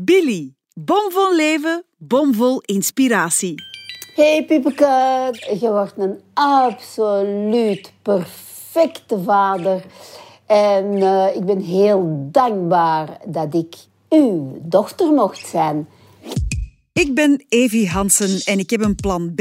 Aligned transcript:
Billy, 0.00 0.54
bomvol 0.74 1.34
leven, 1.34 1.84
bomvol 1.96 2.60
inspiratie. 2.60 3.54
Hey 4.14 4.44
Piepeke, 4.44 4.86
je 5.60 5.68
wordt 5.70 5.94
een 5.96 6.20
absoluut 6.34 7.92
perfecte 8.02 9.22
vader. 9.22 9.84
En 10.46 10.84
uh, 10.96 11.36
ik 11.36 11.44
ben 11.44 11.60
heel 11.60 12.28
dankbaar 12.32 13.18
dat 13.26 13.54
ik 13.54 13.74
uw 14.08 14.58
dochter 14.62 15.12
mocht 15.12 15.46
zijn. 15.46 15.88
Ik 16.92 17.14
ben 17.14 17.44
Evie 17.48 17.88
Hansen 17.88 18.40
en 18.44 18.58
ik 18.58 18.70
heb 18.70 18.80
een 18.80 18.94
plan 18.94 19.34
B. 19.34 19.40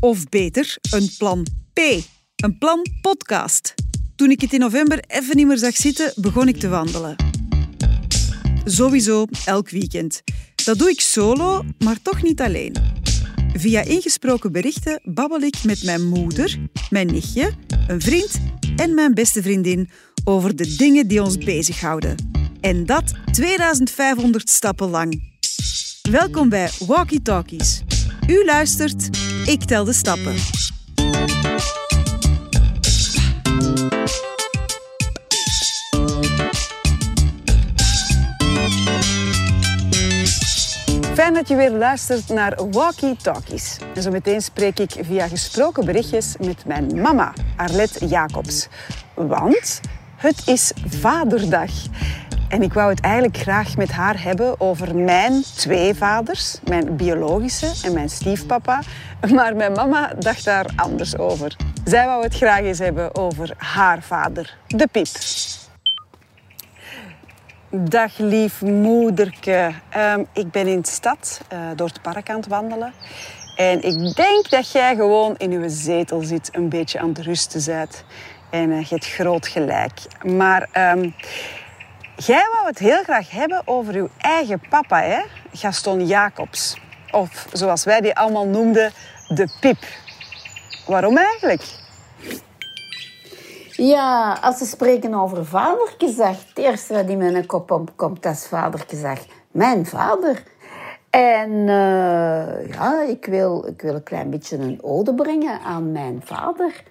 Of 0.00 0.28
beter, 0.28 0.76
een 0.90 1.10
plan 1.18 1.46
P. 1.72 1.78
Een 2.36 2.58
plan 2.58 2.86
podcast. 3.00 3.74
Toen 4.16 4.30
ik 4.30 4.40
het 4.40 4.52
in 4.52 4.60
november 4.60 5.04
even 5.06 5.36
niet 5.36 5.46
meer 5.46 5.58
zag 5.58 5.76
zitten, 5.76 6.12
begon 6.16 6.48
ik 6.48 6.56
te 6.56 6.68
wandelen. 6.68 7.37
Sowieso 8.70 9.26
elk 9.44 9.70
weekend. 9.70 10.22
Dat 10.64 10.78
doe 10.78 10.90
ik 10.90 11.00
solo, 11.00 11.64
maar 11.78 12.02
toch 12.02 12.22
niet 12.22 12.40
alleen. 12.40 12.74
Via 13.52 13.82
ingesproken 13.82 14.52
berichten 14.52 15.00
babbel 15.04 15.40
ik 15.40 15.64
met 15.64 15.84
mijn 15.84 16.08
moeder, 16.08 16.58
mijn 16.90 17.06
nichtje, 17.06 17.52
een 17.86 18.00
vriend 18.00 18.40
en 18.76 18.94
mijn 18.94 19.14
beste 19.14 19.42
vriendin 19.42 19.90
over 20.24 20.56
de 20.56 20.76
dingen 20.76 21.08
die 21.08 21.22
ons 21.22 21.38
bezighouden. 21.38 22.16
En 22.60 22.86
dat 22.86 23.12
2500 23.32 24.50
stappen 24.50 24.88
lang. 24.90 25.22
Welkom 26.10 26.48
bij 26.48 26.70
Walkie 26.86 27.22
Talkies. 27.22 27.82
U 28.26 28.44
luistert, 28.44 29.08
ik 29.46 29.64
tel 29.64 29.84
de 29.84 29.92
stappen. 29.92 30.57
Dat 41.38 41.48
je 41.48 41.56
weer 41.56 41.70
luistert 41.70 42.28
naar 42.28 42.58
Walkie 42.70 43.16
Talkies. 43.16 43.78
En 43.94 44.02
zo 44.02 44.10
meteen 44.10 44.40
spreek 44.40 44.78
ik 44.78 44.96
via 45.00 45.28
gesproken 45.28 45.84
berichtjes 45.84 46.36
met 46.38 46.64
mijn 46.64 47.00
mama, 47.00 47.32
Arlette 47.56 48.06
Jacobs. 48.06 48.68
Want 49.14 49.80
het 50.16 50.42
is 50.46 50.72
Vaderdag. 50.86 51.70
En 52.48 52.62
ik 52.62 52.72
wou 52.72 52.90
het 52.90 53.00
eigenlijk 53.00 53.36
graag 53.36 53.76
met 53.76 53.90
haar 53.90 54.22
hebben 54.22 54.60
over 54.60 54.96
mijn 54.96 55.42
twee 55.56 55.94
vaders, 55.94 56.58
mijn 56.64 56.96
biologische 56.96 57.72
en 57.82 57.92
mijn 57.92 58.10
stiefpapa. 58.10 58.82
Maar 59.34 59.56
mijn 59.56 59.72
mama 59.72 60.12
dacht 60.18 60.44
daar 60.44 60.66
anders 60.76 61.18
over. 61.18 61.56
Zij 61.84 62.06
wou 62.06 62.22
het 62.22 62.34
graag 62.34 62.60
eens 62.60 62.78
hebben 62.78 63.14
over 63.14 63.54
haar 63.56 64.02
vader, 64.02 64.56
de 64.66 64.86
Piep. 64.86 65.08
Dag 67.70 68.18
lief 68.18 68.62
moederke. 68.62 69.74
Um, 69.96 70.26
ik 70.32 70.50
ben 70.50 70.66
in 70.66 70.80
de 70.80 70.88
stad 70.88 71.40
uh, 71.52 71.58
door 71.76 71.86
het 71.86 72.02
park 72.02 72.30
aan 72.30 72.36
het 72.36 72.46
wandelen. 72.46 72.92
En 73.56 73.82
ik 73.82 74.16
denk 74.16 74.50
dat 74.50 74.72
jij 74.72 74.96
gewoon 74.96 75.36
in 75.36 75.50
uw 75.50 75.68
zetel 75.68 76.20
zit, 76.20 76.48
een 76.52 76.68
beetje 76.68 76.98
aan 76.98 77.08
het 77.08 77.18
rusten 77.18 77.64
bent. 77.64 78.04
En 78.50 78.70
uh, 78.70 78.80
je 78.80 78.88
hebt 78.88 79.06
groot 79.06 79.46
gelijk. 79.46 80.00
Maar 80.22 80.62
um, 80.62 81.14
jij 82.16 82.46
wou 82.52 82.66
het 82.66 82.78
heel 82.78 83.02
graag 83.02 83.30
hebben 83.30 83.62
over 83.64 83.94
uw 83.94 84.08
eigen 84.18 84.60
papa, 84.68 85.02
hè? 85.02 85.20
Gaston 85.52 86.06
Jacobs. 86.06 86.76
Of 87.10 87.46
zoals 87.52 87.84
wij 87.84 88.00
die 88.00 88.14
allemaal 88.14 88.46
noemden, 88.46 88.92
de 89.28 89.48
Pip. 89.60 89.78
Waarom 90.86 91.16
eigenlijk? 91.16 91.62
Ja, 93.80 94.38
als 94.42 94.58
ze 94.58 94.66
spreken 94.66 95.14
over 95.14 95.44
vadergezag, 95.44 96.48
het 96.48 96.64
eerste 96.64 96.94
wat 96.94 97.08
in 97.08 97.18
mijn 97.18 97.46
kop 97.46 97.70
opkomt, 97.70 98.22
dat 98.22 98.32
is 98.32 98.46
vadergezag. 98.46 99.18
Mijn 99.50 99.86
vader. 99.86 100.42
En 101.10 101.50
uh, 101.50 102.68
ja, 102.68 103.02
ik 103.08 103.24
wil, 103.24 103.66
ik 103.66 103.82
wil 103.82 103.94
een 103.94 104.02
klein 104.02 104.30
beetje 104.30 104.56
een 104.56 104.78
ode 104.82 105.14
brengen 105.14 105.60
aan 105.60 105.92
mijn 105.92 106.20
vader. 106.24 106.82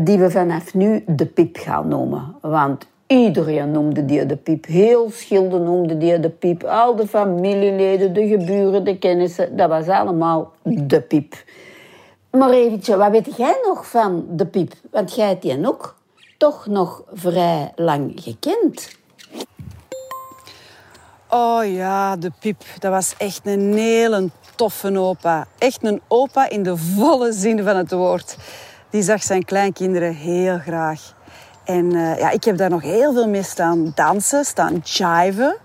Die 0.00 0.18
we 0.18 0.30
vanaf 0.30 0.74
nu 0.74 1.04
de 1.06 1.26
Piep 1.26 1.56
gaan 1.56 1.88
noemen. 1.88 2.34
Want 2.40 2.86
iedereen 3.06 3.70
noemde 3.70 4.04
die 4.04 4.26
de 4.26 4.36
Piep. 4.36 4.66
Heel 4.66 5.10
Schilde 5.10 5.58
noemde 5.58 5.98
die 5.98 6.20
de 6.20 6.30
Piep. 6.30 6.64
Al 6.64 6.96
de 6.96 7.06
familieleden, 7.06 8.14
de 8.14 8.26
geburen, 8.26 8.84
de 8.84 8.98
kennissen. 8.98 9.56
Dat 9.56 9.68
was 9.68 9.88
allemaal 9.88 10.52
de 10.62 11.00
Piep. 11.00 11.34
Maar 12.32 12.50
wat 12.86 13.10
weet 13.10 13.36
jij 13.36 13.60
nog 13.66 13.86
van 13.86 14.24
de 14.30 14.46
Piep? 14.46 14.72
Want 14.90 15.14
jij 15.14 15.28
hebt 15.28 15.42
die 15.42 15.66
ook 15.66 15.96
toch 16.38 16.66
nog 16.66 17.02
vrij 17.12 17.72
lang 17.76 18.12
gekend. 18.14 18.88
Oh 21.28 21.64
ja, 21.64 22.16
de 22.16 22.32
Piep. 22.40 22.62
Dat 22.78 22.90
was 22.90 23.14
echt 23.18 23.40
een 23.46 23.74
hele 23.74 24.30
toffe 24.56 24.98
opa. 24.98 25.46
Echt 25.58 25.84
een 25.84 26.00
opa 26.08 26.48
in 26.48 26.62
de 26.62 26.76
volle 26.76 27.32
zin 27.32 27.64
van 27.64 27.76
het 27.76 27.92
woord. 27.92 28.36
Die 28.90 29.02
zag 29.02 29.22
zijn 29.22 29.44
kleinkinderen 29.44 30.14
heel 30.14 30.58
graag. 30.58 31.14
En 31.64 31.94
uh, 31.94 32.18
ja, 32.18 32.30
ik 32.30 32.44
heb 32.44 32.56
daar 32.56 32.70
nog 32.70 32.82
heel 32.82 33.12
veel 33.12 33.28
mee 33.28 33.42
staan 33.42 33.92
dansen, 33.94 34.44
staan 34.44 34.80
jiven. 34.84 35.56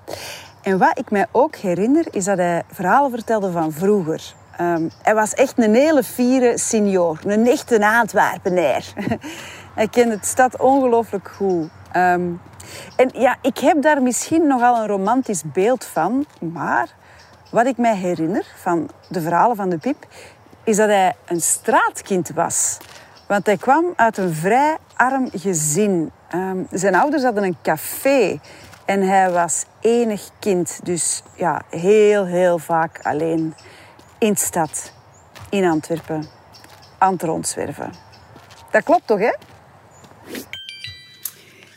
En 0.62 0.78
wat 0.78 1.00
ik 1.00 1.12
mij 1.12 1.26
ook 1.32 1.56
herinner, 1.56 2.08
is 2.12 2.26
dat 2.26 2.38
hij 2.38 2.64
verhalen 2.72 3.12
vertelde 3.12 3.52
van 3.52 3.72
vroeger. 3.72 4.36
Um, 4.62 4.90
hij 5.02 5.16
was 5.16 5.34
echt 5.34 5.58
een 5.58 5.76
hele 5.76 6.04
fiere 6.04 6.58
senior, 6.58 7.20
een 7.26 7.48
echte 7.48 7.88
Antwerpenaar. 7.88 8.86
hij 9.76 9.88
kende 9.88 10.20
de 10.20 10.26
stad 10.26 10.60
ongelooflijk 10.60 11.32
goed. 11.36 11.70
Um, 11.96 12.42
en 12.96 13.10
ja, 13.14 13.36
ik 13.42 13.58
heb 13.58 13.82
daar 13.82 14.02
misschien 14.02 14.48
nogal 14.48 14.82
een 14.82 14.88
romantisch 14.88 15.44
beeld 15.54 15.86
van, 15.86 16.26
maar 16.40 16.88
wat 17.52 17.66
ik 17.66 17.78
mij 17.78 17.96
herinner 17.96 18.46
van 18.56 18.90
de 19.10 19.22
verhalen 19.22 19.56
van 19.56 19.70
de 19.70 19.78
Pip, 19.78 20.06
is 20.64 20.78
dat 20.78 20.88
hij 20.88 21.14
een 21.26 21.42
straatkind 21.42 22.32
was. 22.36 22.78
Want 23.28 23.46
hij 23.46 23.58
kwam 23.58 23.86
uit 23.96 24.18
een 24.18 24.34
vrij 24.34 24.78
arm 24.96 25.30
gezin. 25.34 26.12
Um, 26.36 26.68
zijn 26.72 26.96
ouders 26.96 27.24
hadden 27.24 27.44
een 27.44 27.58
café 27.62 28.40
en 28.86 29.02
hij 29.02 29.32
was 29.32 29.66
enig 29.80 30.30
kind. 30.40 30.80
Dus 30.84 31.24
ja, 31.36 31.62
heel, 31.70 32.26
heel 32.26 32.58
vaak 32.58 33.00
alleen 33.04 33.54
in 34.20 34.34
de 34.34 34.40
stad, 34.40 34.92
in 35.50 35.66
Antwerpen, 35.66 36.26
aan 36.98 37.14
het 37.14 37.24
rondzwerven. 37.24 37.92
Dat 38.72 38.84
klopt 38.84 39.08
toch, 39.08 39.20
hè? 39.20 39.34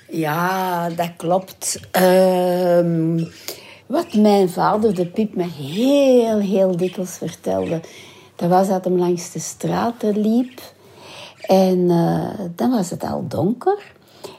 Ja, 0.08 0.88
dat 0.88 1.10
klopt. 1.16 1.80
Um, 1.96 3.28
wat 3.86 4.14
mijn 4.14 4.50
vader, 4.50 4.94
de 4.94 5.06
Piep, 5.06 5.34
me 5.34 5.48
heel, 5.48 6.38
heel 6.38 6.76
dikwijls 6.76 7.16
vertelde... 7.16 7.80
dat 8.36 8.48
was 8.48 8.68
dat 8.68 8.84
hij 8.84 8.92
langs 8.92 9.32
de 9.32 9.38
straten 9.38 10.20
liep. 10.20 10.60
En 11.40 11.78
uh, 11.78 12.30
dan 12.54 12.70
was 12.70 12.90
het 12.90 13.02
al 13.02 13.24
donker. 13.28 13.92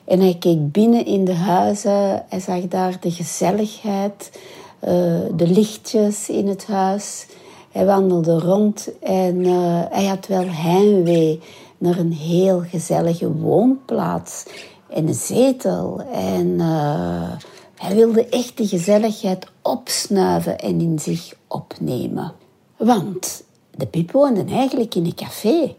En 0.06 0.20
hij 0.20 0.36
keek 0.40 0.72
binnen 0.72 1.06
in 1.06 1.26
de 1.26 1.36
huizen. 1.36 2.26
Hij 2.30 2.40
zag 2.40 2.68
daar 2.68 3.00
de 3.00 3.12
gezelligheid, 3.12 4.32
uh, 4.80 4.90
de 5.34 5.48
lichtjes 5.48 6.30
in 6.30 6.48
het 6.48 6.68
huis... 6.68 7.26
Hij 7.72 7.86
wandelde 7.86 8.40
rond 8.40 9.00
en 9.00 9.46
uh, 9.46 9.82
hij 9.90 10.06
had 10.06 10.28
wel 10.28 10.46
heimwee 10.48 11.42
naar 11.78 11.98
een 11.98 12.14
heel 12.14 12.64
gezellige 12.70 13.32
woonplaats 13.32 14.46
en 14.90 15.08
een 15.08 15.14
zetel. 15.14 16.02
En 16.12 16.48
uh, 16.48 17.32
hij 17.76 17.96
wilde 17.96 18.26
echt 18.26 18.58
de 18.58 18.68
gezelligheid 18.68 19.48
opsnuiven 19.62 20.59
en 20.59 20.82
in 20.82 21.00
zich 21.00 21.34
opnemen. 21.48 22.34
Want 22.78 23.44
de 23.76 23.86
Piep 23.86 24.12
woonde 24.12 24.46
eigenlijk 24.46 24.96
in 24.96 25.06
een 25.06 25.16
café. 25.16 25.76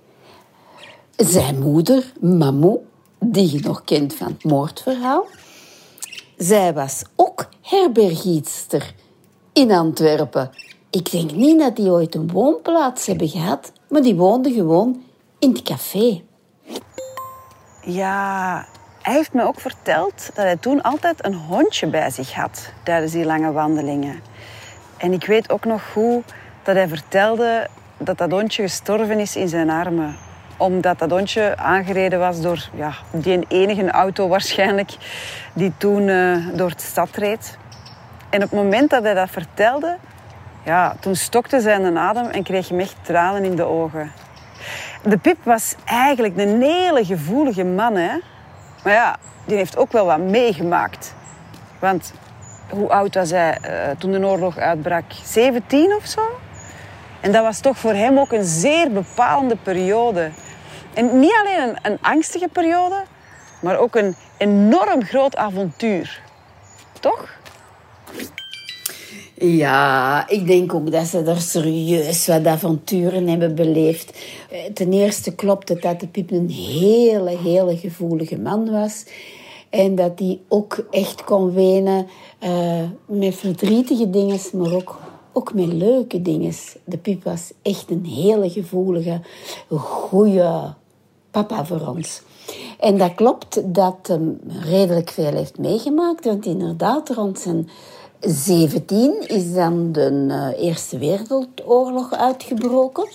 Zijn 1.16 1.60
moeder, 1.60 2.12
Mamou, 2.20 2.78
die 3.18 3.52
je 3.52 3.60
nog 3.60 3.84
kent 3.84 4.14
van 4.14 4.26
het 4.26 4.44
moordverhaal, 4.44 5.26
zij 6.36 6.74
was 6.74 7.02
ook 7.16 7.48
herbergietster 7.60 8.94
in 9.52 9.70
Antwerpen. 9.70 10.50
Ik 10.92 11.10
denk 11.10 11.30
niet 11.30 11.58
dat 11.58 11.76
die 11.76 11.90
ooit 11.90 12.14
een 12.14 12.30
woonplaats 12.30 13.06
hebben 13.06 13.28
gehad, 13.28 13.72
maar 13.88 14.02
die 14.02 14.14
woonden 14.14 14.52
gewoon 14.52 15.02
in 15.38 15.50
het 15.50 15.62
café. 15.62 16.22
Ja, 17.80 18.66
hij 19.02 19.14
heeft 19.14 19.32
me 19.32 19.42
ook 19.42 19.60
verteld 19.60 20.26
dat 20.26 20.44
hij 20.44 20.56
toen 20.56 20.82
altijd 20.82 21.24
een 21.24 21.34
hondje 21.34 21.86
bij 21.86 22.10
zich 22.10 22.34
had 22.34 22.72
tijdens 22.82 23.12
die 23.12 23.24
lange 23.24 23.52
wandelingen. 23.52 24.20
En 24.96 25.12
ik 25.12 25.26
weet 25.26 25.50
ook 25.50 25.64
nog 25.64 25.82
goed 25.92 26.24
dat 26.62 26.74
hij 26.74 26.88
vertelde 26.88 27.68
dat 27.98 28.18
dat 28.18 28.30
hondje 28.30 28.62
gestorven 28.62 29.18
is 29.18 29.36
in 29.36 29.48
zijn 29.48 29.70
armen. 29.70 30.16
Omdat 30.56 30.98
dat 30.98 31.10
hondje 31.10 31.56
aangereden 31.56 32.18
was 32.18 32.40
door 32.40 32.68
ja, 32.74 32.92
die 33.10 33.44
enige 33.48 33.90
auto 33.90 34.28
waarschijnlijk 34.28 34.90
die 35.52 35.72
toen 35.76 36.08
uh, 36.08 36.48
door 36.54 36.70
de 36.70 36.82
stad 36.82 37.16
reed. 37.16 37.58
En 38.30 38.42
op 38.42 38.50
het 38.50 38.60
moment 38.60 38.90
dat 38.90 39.02
hij 39.02 39.14
dat 39.14 39.30
vertelde, 39.30 39.96
ja, 40.64 40.96
toen 41.00 41.16
stokte 41.16 41.60
zijn 41.60 41.98
adem 41.98 42.26
en 42.26 42.42
kreeg 42.42 42.68
hem 42.68 42.80
echt 42.80 42.96
tranen 43.02 43.44
in 43.44 43.56
de 43.56 43.64
ogen. 43.64 44.12
De 45.02 45.18
Pip 45.18 45.44
was 45.44 45.74
eigenlijk 45.84 46.36
een 46.36 46.62
hele 46.62 47.04
gevoelige 47.04 47.64
man, 47.64 47.94
hè. 47.94 48.18
Maar 48.84 48.92
ja, 48.92 49.16
die 49.44 49.56
heeft 49.56 49.76
ook 49.76 49.92
wel 49.92 50.06
wat 50.06 50.18
meegemaakt. 50.18 51.14
Want 51.78 52.12
hoe 52.70 52.88
oud 52.88 53.14
was 53.14 53.30
hij 53.30 53.58
toen 53.98 54.12
de 54.12 54.26
oorlog 54.26 54.58
uitbrak? 54.58 55.04
17 55.24 55.94
of 55.94 56.06
zo? 56.06 56.20
En 57.20 57.32
dat 57.32 57.42
was 57.42 57.60
toch 57.60 57.78
voor 57.78 57.92
hem 57.92 58.18
ook 58.18 58.32
een 58.32 58.44
zeer 58.44 58.90
bepalende 58.90 59.56
periode. 59.56 60.30
En 60.94 61.18
niet 61.18 61.34
alleen 61.40 61.68
een, 61.68 61.76
een 61.82 61.98
angstige 62.00 62.48
periode, 62.48 63.02
maar 63.60 63.78
ook 63.78 63.96
een 63.96 64.16
enorm 64.36 65.04
groot 65.04 65.36
avontuur. 65.36 66.20
Toch? 67.00 67.28
Ja, 69.44 70.28
ik 70.28 70.46
denk 70.46 70.74
ook 70.74 70.92
dat 70.92 71.06
ze 71.06 71.18
er 71.18 71.40
serieus 71.40 72.26
wat 72.26 72.46
avonturen 72.46 73.28
hebben 73.28 73.54
beleefd. 73.54 74.18
Eh, 74.50 74.58
ten 74.74 74.92
eerste 74.92 75.34
klopt 75.34 75.68
het 75.68 75.82
dat 75.82 76.00
de 76.00 76.06
Pip 76.06 76.30
een 76.30 76.50
hele, 76.50 77.36
hele 77.36 77.76
gevoelige 77.76 78.38
man 78.38 78.70
was. 78.70 79.04
En 79.70 79.94
dat 79.94 80.18
hij 80.18 80.40
ook 80.48 80.86
echt 80.90 81.24
kon 81.24 81.52
wenen 81.52 82.06
uh, 82.44 82.82
met 83.06 83.34
verdrietige 83.34 84.10
dingen, 84.10 84.38
maar 84.52 84.74
ook, 84.74 85.00
ook 85.32 85.54
met 85.54 85.72
leuke 85.72 86.22
dingen. 86.22 86.52
De 86.84 86.98
Pip 86.98 87.24
was 87.24 87.52
echt 87.62 87.90
een 87.90 88.04
hele 88.04 88.50
gevoelige, 88.50 89.20
goede 89.68 90.74
papa 91.30 91.64
voor 91.64 91.86
ons. 91.86 92.22
En 92.78 92.98
dat 92.98 93.14
klopt 93.14 93.74
dat 93.74 93.96
hij 94.02 94.20
redelijk 94.70 95.10
veel 95.10 95.32
heeft 95.32 95.58
meegemaakt. 95.58 96.24
Want 96.24 96.46
inderdaad, 96.46 97.10
rond 97.10 97.38
zijn 97.38 97.68
17 98.22 99.28
is 99.28 99.54
dan 99.54 99.92
de 99.92 100.26
eh, 100.28 100.64
Eerste 100.64 100.98
Wereldoorlog 100.98 102.12
uitgebroken. 102.12 103.08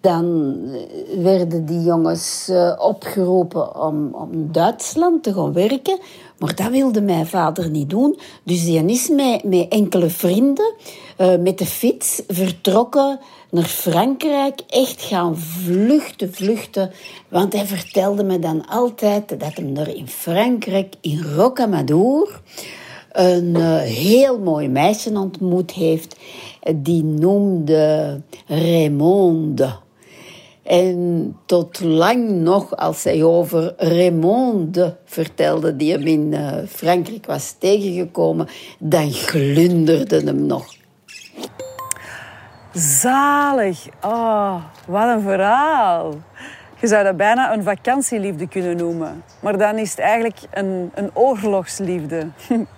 Dan 0.00 0.56
eh, 0.72 1.22
werden 1.22 1.66
die 1.66 1.82
jongens 1.82 2.48
eh, 2.48 2.72
opgeroepen 2.78 3.80
om, 3.80 4.14
om 4.14 4.52
Duitsland 4.52 5.22
te 5.22 5.32
gaan 5.32 5.52
werken. 5.52 5.98
Maar 6.38 6.54
dat 6.54 6.70
wilde 6.70 7.00
mijn 7.00 7.26
vader 7.26 7.70
niet 7.70 7.90
doen. 7.90 8.18
Dus 8.42 8.64
die 8.64 8.84
is 8.84 9.08
met, 9.08 9.44
met 9.44 9.68
enkele 9.68 10.10
vrienden 10.10 10.74
met 11.40 11.58
de 11.58 11.66
fiets 11.66 12.22
vertrokken 12.28 13.18
naar 13.50 13.64
Frankrijk. 13.64 14.60
Echt 14.68 15.02
gaan 15.02 15.36
vluchten, 15.36 16.34
vluchten. 16.34 16.90
Want 17.28 17.52
hij 17.52 17.66
vertelde 17.66 18.24
me 18.24 18.38
dan 18.38 18.66
altijd 18.66 19.28
dat 19.28 19.54
hij 19.54 19.72
er 19.74 19.96
in 19.96 20.08
Frankrijk, 20.08 20.94
in 21.00 21.22
Rocamadour 21.22 22.40
een 23.16 23.54
uh, 23.56 23.78
heel 23.78 24.38
mooi 24.38 24.68
meisje 24.68 25.18
ontmoet 25.18 25.70
heeft. 25.70 26.16
Die 26.76 27.04
noemde 27.04 28.20
Raymonde. 28.46 29.76
En 30.62 31.36
tot 31.46 31.80
lang 31.80 32.30
nog, 32.30 32.76
als 32.76 33.04
hij 33.04 33.22
over 33.22 33.74
Raymonde 33.76 34.96
vertelde, 35.04 35.76
die 35.76 35.92
hem 35.92 36.02
in 36.02 36.32
uh, 36.32 36.52
Frankrijk 36.68 37.26
was 37.26 37.54
tegengekomen, 37.58 38.48
dan 38.78 39.12
glunderde 39.12 40.20
hem 40.24 40.46
nog. 40.46 40.74
Zalig. 42.72 43.86
Oh, 44.02 44.64
wat 44.86 45.08
een 45.08 45.22
verhaal. 45.22 46.14
Je 46.80 46.86
zou 46.86 47.04
dat 47.04 47.16
bijna 47.16 47.52
een 47.52 47.62
vakantieliefde 47.62 48.48
kunnen 48.48 48.76
noemen. 48.76 49.22
Maar 49.40 49.58
dan 49.58 49.78
is 49.78 49.90
het 49.90 49.98
eigenlijk 49.98 50.38
een, 50.50 50.90
een 50.94 51.10
oorlogsliefde. 51.14 52.26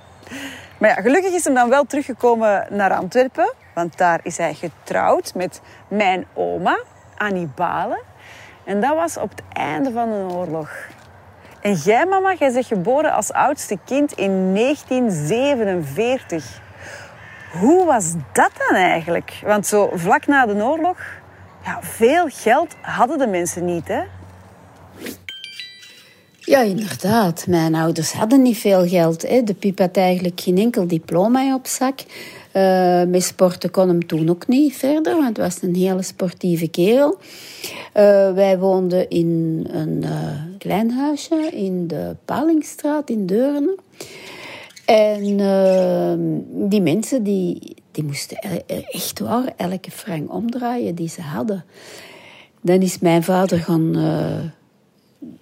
Maar 0.78 0.90
ja, 0.90 0.94
gelukkig 0.94 1.32
is 1.32 1.44
hem 1.44 1.54
dan 1.54 1.68
wel 1.68 1.84
teruggekomen 1.84 2.66
naar 2.70 2.94
Antwerpen. 2.94 3.52
Want 3.74 3.98
daar 3.98 4.20
is 4.22 4.36
hij 4.36 4.54
getrouwd 4.54 5.34
met 5.34 5.60
mijn 5.88 6.26
oma, 6.34 6.78
Annie 7.16 7.48
Balen. 7.54 8.00
En 8.64 8.80
dat 8.80 8.94
was 8.94 9.16
op 9.16 9.30
het 9.30 9.42
einde 9.52 9.92
van 9.92 10.08
een 10.08 10.30
oorlog. 10.30 10.70
En 11.60 11.72
jij, 11.72 12.06
mama, 12.06 12.34
jij 12.34 12.52
bent 12.52 12.66
geboren 12.66 13.12
als 13.12 13.32
oudste 13.32 13.78
kind 13.84 14.12
in 14.12 14.54
1947. 14.54 16.60
Hoe 17.52 17.84
was 17.84 18.12
dat 18.32 18.50
dan 18.68 18.76
eigenlijk? 18.76 19.40
Want 19.44 19.66
zo 19.66 19.90
vlak 19.94 20.26
na 20.26 20.46
de 20.46 20.64
oorlog, 20.64 20.98
ja, 21.64 21.78
veel 21.80 22.26
geld 22.28 22.76
hadden 22.80 23.18
de 23.18 23.26
mensen 23.26 23.64
niet, 23.64 23.88
hè? 23.88 24.02
Ja, 26.48 26.60
inderdaad. 26.60 27.46
Mijn 27.46 27.74
ouders 27.74 28.12
hadden 28.12 28.42
niet 28.42 28.56
veel 28.56 28.86
geld. 28.86 29.28
Hè. 29.28 29.42
De 29.42 29.54
Piep 29.54 29.78
had 29.78 29.96
eigenlijk 29.96 30.40
geen 30.40 30.58
enkel 30.58 30.86
diploma 30.86 31.54
op 31.54 31.66
zak. 31.66 32.00
Uh, 32.52 33.02
met 33.04 33.22
sporten 33.22 33.70
kon 33.70 33.88
hem 33.88 34.06
toen 34.06 34.28
ook 34.28 34.46
niet 34.46 34.76
verder, 34.76 35.14
want 35.14 35.28
het 35.28 35.36
was 35.36 35.62
een 35.62 35.74
hele 35.74 36.02
sportieve 36.02 36.68
kerel. 36.68 37.18
Uh, 37.94 38.32
wij 38.32 38.58
woonden 38.58 39.08
in 39.08 39.66
een 39.70 40.02
uh, 40.02 40.10
klein 40.58 40.90
huisje 40.90 41.50
in 41.52 41.86
de 41.86 42.16
Palingstraat 42.24 43.10
in 43.10 43.26
Deurne. 43.26 43.78
En 44.84 45.36
die 46.68 46.80
mensen 46.80 47.22
die, 47.22 47.76
die 47.90 48.04
moesten 48.04 48.38
echt 48.66 49.18
waar 49.18 49.52
elke 49.56 49.90
frank 49.90 50.32
omdraaien 50.32 50.94
die 50.94 51.08
ze 51.08 51.22
hadden. 51.22 51.64
Dan 52.60 52.80
is 52.80 52.98
mijn 52.98 53.22
vader 53.22 53.58
gaan 53.58 53.96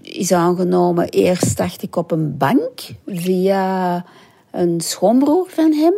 is 0.02 0.32
aangenomen. 0.32 1.08
Eerst 1.08 1.56
dacht 1.56 1.82
ik 1.82 1.96
op 1.96 2.10
een 2.10 2.36
bank 2.36 2.80
via 3.06 4.04
een 4.50 4.80
schoonbroer 4.80 5.46
van 5.48 5.72
hem. 5.72 5.94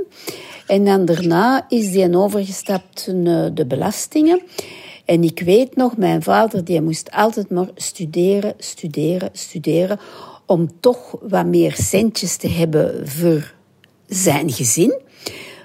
En 0.66 0.84
dan 0.84 1.04
daarna 1.04 1.66
is 1.68 1.94
hij 1.94 2.14
overgestapt 2.14 3.06
naar 3.12 3.54
de 3.54 3.66
belastingen. 3.66 4.40
En 5.04 5.22
ik 5.22 5.40
weet 5.40 5.76
nog, 5.76 5.96
mijn 5.96 6.22
vader 6.22 6.64
die 6.64 6.80
moest 6.80 7.10
altijd 7.10 7.50
maar 7.50 7.68
studeren, 7.74 8.54
studeren, 8.58 9.28
studeren. 9.32 10.00
Om 10.46 10.70
toch 10.80 11.16
wat 11.20 11.46
meer 11.46 11.74
centjes 11.74 12.36
te 12.36 12.48
hebben 12.48 13.08
voor 13.08 13.54
zijn 14.06 14.52
gezin. 14.52 14.98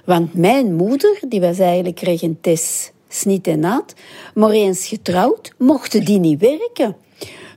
Want 0.04 0.34
mijn 0.34 0.74
moeder, 0.74 1.20
die 1.28 1.40
was 1.40 1.58
eigenlijk 1.58 2.00
regentes 2.00 2.92
snit 3.08 3.46
en 3.46 3.60
naad. 3.60 3.94
Maar 4.34 4.50
eens 4.50 4.86
getrouwd, 4.86 5.52
mochten 5.58 6.04
die 6.04 6.18
niet 6.18 6.40
werken. 6.40 6.96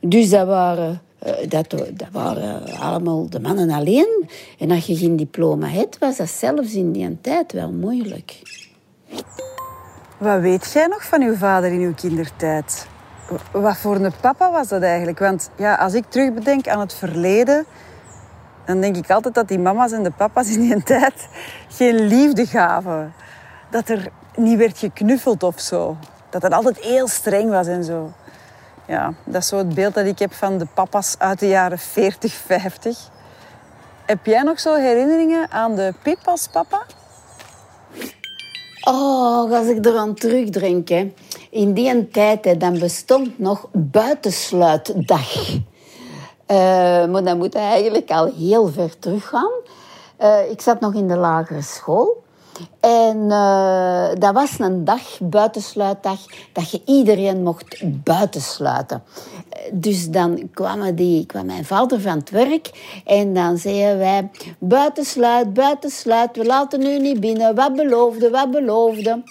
Dus 0.01 0.29
dat 0.29 0.47
waren, 0.47 1.01
eh, 1.19 1.49
dat, 1.49 1.69
dat 1.69 2.07
waren 2.11 2.79
allemaal 2.79 3.29
de 3.29 3.39
mannen 3.39 3.69
alleen. 3.69 4.29
En 4.59 4.71
als 4.71 4.85
je 4.85 4.95
geen 4.95 5.15
diploma 5.15 5.67
hebt, 5.67 5.97
was 5.97 6.17
dat 6.17 6.29
zelfs 6.29 6.73
in 6.73 6.91
die 6.91 7.17
tijd 7.21 7.51
wel 7.51 7.71
moeilijk. 7.71 8.41
Wat 10.17 10.39
weet 10.39 10.71
jij 10.71 10.87
nog 10.87 11.03
van 11.03 11.21
uw 11.21 11.35
vader 11.35 11.71
in 11.71 11.79
uw 11.79 11.93
kindertijd? 11.93 12.87
Wat 13.51 13.77
voor 13.77 13.95
een 13.95 14.11
papa 14.21 14.51
was 14.51 14.67
dat 14.67 14.81
eigenlijk? 14.81 15.19
Want 15.19 15.49
ja, 15.57 15.75
als 15.75 15.93
ik 15.93 16.05
terugbedenk 16.09 16.67
aan 16.67 16.79
het 16.79 16.93
verleden, 16.93 17.65
dan 18.65 18.81
denk 18.81 18.95
ik 18.95 19.09
altijd 19.11 19.33
dat 19.33 19.47
die 19.47 19.59
mama's 19.59 19.91
en 19.91 20.03
de 20.03 20.11
papa's 20.11 20.55
in 20.55 20.61
die 20.61 20.83
tijd 20.83 21.27
geen 21.69 22.07
liefde 22.07 22.45
gaven. 22.45 23.13
Dat 23.69 23.89
er 23.89 24.07
niet 24.35 24.57
werd 24.57 24.77
geknuffeld 24.77 25.43
of 25.43 25.59
zo. 25.59 25.97
Dat 26.29 26.41
het 26.41 26.53
altijd 26.53 26.79
heel 26.79 27.07
streng 27.07 27.49
was 27.49 27.67
en 27.67 27.83
zo 27.83 28.11
ja, 28.87 29.13
dat 29.25 29.41
is 29.41 29.47
zo 29.47 29.57
het 29.57 29.73
beeld 29.73 29.93
dat 29.93 30.05
ik 30.05 30.19
heb 30.19 30.33
van 30.33 30.57
de 30.57 30.67
papa's 30.73 31.15
uit 31.17 31.39
de 31.39 31.47
jaren 31.47 31.79
40, 31.79 32.33
50. 32.33 33.09
Heb 34.05 34.25
jij 34.25 34.41
nog 34.41 34.59
zo 34.59 34.75
herinneringen 34.75 35.51
aan 35.51 35.75
de 35.75 35.93
Pip 36.03 36.19
als 36.25 36.47
papa? 36.47 36.85
Oh, 38.81 39.51
als 39.51 39.67
ik 39.67 39.85
eraan 39.85 40.13
terugdrink. 40.13 40.87
Hè. 40.87 41.13
In 41.49 41.73
die 41.73 42.09
tijd 42.09 42.59
dan 42.59 42.79
bestond 42.79 43.39
nog 43.39 43.67
buitensluitdag. 43.71 45.49
Uh, 46.47 46.57
maar 47.05 47.23
dan 47.23 47.37
moet 47.37 47.55
eigenlijk 47.55 48.09
al 48.09 48.31
heel 48.37 48.67
ver 48.67 48.99
teruggaan. 48.99 49.51
Uh, 50.21 50.49
ik 50.49 50.61
zat 50.61 50.79
nog 50.79 50.93
in 50.93 51.07
de 51.07 51.17
lagere 51.17 51.61
school. 51.61 52.23
En 52.79 53.17
uh, 53.17 54.09
dat 54.19 54.33
was 54.33 54.59
een 54.59 54.85
dag, 54.85 55.19
buitensluitdag, 55.19 56.19
dat 56.53 56.71
je 56.71 56.81
iedereen 56.85 57.43
mocht 57.43 57.83
buitensluiten. 58.03 59.03
Dus 59.71 60.09
dan 60.09 60.49
kwam, 60.53 60.95
die, 60.95 61.25
kwam 61.25 61.45
mijn 61.45 61.65
vader 61.65 62.01
van 62.01 62.17
het 62.17 62.29
werk 62.29 62.69
en 63.05 63.33
dan 63.33 63.57
zeiden 63.57 63.97
wij... 63.97 64.29
Buitensluit, 64.59 65.53
buitensluit, 65.53 66.37
we 66.37 66.45
laten 66.45 66.81
u 66.81 66.99
niet 66.99 67.19
binnen. 67.19 67.55
Wat 67.55 67.75
beloofde, 67.75 68.29
wat 68.29 68.51
beloofde. 68.51 69.23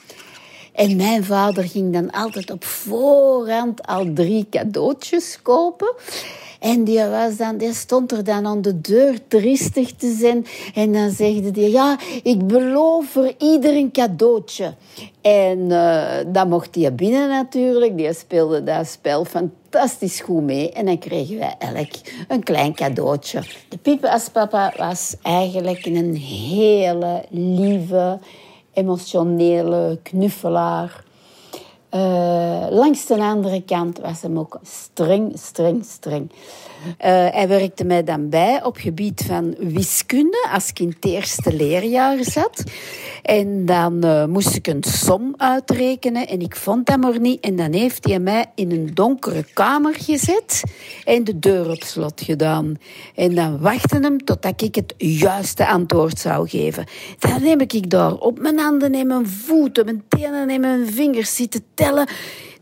En 0.72 0.96
mijn 0.96 1.24
vader 1.24 1.64
ging 1.64 1.92
dan 1.92 2.10
altijd 2.10 2.50
op 2.50 2.64
voorhand 2.64 3.86
al 3.86 4.12
drie 4.14 4.46
cadeautjes 4.50 5.38
kopen. 5.42 5.94
En 6.60 6.84
die, 6.84 7.04
was 7.04 7.36
dan, 7.36 7.56
die 7.56 7.74
stond 7.74 8.12
er 8.12 8.24
dan 8.24 8.46
aan 8.46 8.62
de 8.62 8.80
deur 8.80 9.18
triestig 9.28 9.92
te 9.92 10.14
zijn. 10.18 10.46
En 10.74 10.92
dan 10.92 11.10
zegde 11.10 11.60
hij, 11.60 11.70
ja, 11.70 11.98
ik 12.22 12.46
beloof 12.46 13.06
voor 13.06 13.32
ieder 13.38 13.76
een 13.76 13.92
cadeautje. 13.92 14.74
En 15.20 15.58
uh, 15.58 16.04
dan 16.26 16.48
mocht 16.48 16.74
hij 16.74 16.94
binnen 16.94 17.28
natuurlijk. 17.28 17.96
Die 17.96 18.14
speelde 18.14 18.62
dat 18.62 18.86
spel 18.86 19.24
fantastisch 19.24 20.20
goed 20.20 20.42
mee. 20.42 20.72
En 20.72 20.86
dan 20.86 20.98
kregen 20.98 21.38
wij 21.38 21.54
elk 21.58 21.90
een 22.28 22.42
klein 22.42 22.74
cadeautje. 22.74 23.42
De 23.68 23.78
Piepe 23.78 24.10
als 24.10 24.28
papa 24.28 24.72
was 24.76 25.16
eigenlijk 25.22 25.86
een 25.86 26.16
hele 26.16 27.24
lieve, 27.30 28.18
emotionele 28.72 29.98
knuffelaar. 30.02 31.04
Uh, 31.96 32.66
langs 32.70 33.06
de 33.06 33.16
andere 33.16 33.62
kant 33.64 33.98
was 33.98 34.22
hem 34.22 34.38
ook 34.38 34.58
streng, 34.62 35.32
streng, 35.38 35.84
streng. 35.84 36.30
Uh, 36.86 36.94
hij 37.08 37.48
werkte 37.48 37.84
mij 37.84 38.04
dan 38.04 38.28
bij 38.28 38.64
op 38.64 38.76
gebied 38.76 39.24
van 39.26 39.54
wiskunde 39.58 40.48
als 40.52 40.68
ik 40.68 40.78
in 40.78 40.88
het 40.88 41.04
eerste 41.04 41.52
leerjaar 41.52 42.16
zat. 42.20 42.64
En 43.22 43.66
dan 43.66 44.04
uh, 44.04 44.24
moest 44.24 44.54
ik 44.54 44.66
een 44.66 44.84
som 44.84 45.34
uitrekenen 45.36 46.28
en 46.28 46.40
ik 46.40 46.56
vond 46.56 46.86
dat 46.86 47.00
maar 47.00 47.20
niet. 47.20 47.40
En 47.40 47.56
dan 47.56 47.72
heeft 47.72 48.04
hij 48.04 48.18
mij 48.18 48.46
in 48.54 48.70
een 48.70 48.90
donkere 48.94 49.44
kamer 49.54 49.94
gezet 49.94 50.62
en 51.04 51.24
de 51.24 51.38
deur 51.38 51.70
op 51.70 51.82
slot 51.82 52.20
gedaan. 52.20 52.76
En 53.14 53.34
dan 53.34 53.58
wachtte 53.58 53.98
hem 53.98 54.24
totdat 54.24 54.62
ik 54.62 54.74
het 54.74 54.94
juiste 54.96 55.66
antwoord 55.66 56.18
zou 56.18 56.48
geven. 56.48 56.84
Dan 57.18 57.42
neem 57.42 57.60
ik 57.60 57.90
daar 57.90 58.14
op 58.14 58.38
mijn 58.38 58.58
handen 58.58 58.94
en 58.94 59.06
mijn 59.06 59.26
voeten, 59.26 59.84
mijn 59.84 60.04
tenen 60.08 60.48
en 60.48 60.60
mijn 60.60 60.86
vingers 60.86 61.36
zitten 61.36 61.64
tellen. 61.74 61.85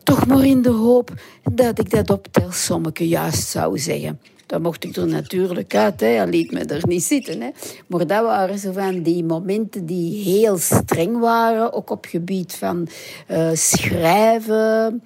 Toch 0.02 0.26
maar 0.26 0.44
in 0.44 0.62
de 0.62 0.70
hoop 0.70 1.12
dat 1.52 1.78
ik 1.78 1.90
dat 1.90 2.10
optelsommetje 2.10 3.08
juist 3.08 3.48
zou 3.48 3.78
zeggen. 3.78 4.20
Dan 4.46 4.62
mocht 4.62 4.84
ik 4.84 4.96
er 4.96 5.06
natuurlijk 5.06 5.74
uit, 5.74 6.00
hij 6.00 6.26
liet 6.26 6.52
me 6.52 6.64
er 6.64 6.86
niet 6.86 7.02
zitten. 7.02 7.40
Hè. 7.40 7.50
Maar 7.86 8.06
dat 8.06 8.24
waren 8.24 8.58
zo 8.58 8.72
van 8.72 9.02
die 9.02 9.24
momenten 9.24 9.86
die 9.86 10.22
heel 10.22 10.58
streng 10.58 11.18
waren, 11.18 11.72
ook 11.72 11.90
op 11.90 12.06
gebied 12.06 12.54
van 12.54 12.88
uh, 13.30 13.50
schrijven. 13.52 15.02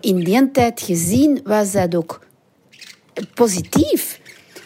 In 0.00 0.16
die 0.16 0.50
tijd 0.50 0.80
gezien 0.80 1.40
was 1.44 1.72
dat 1.72 1.94
ook 1.94 2.20
positief. 3.34 4.20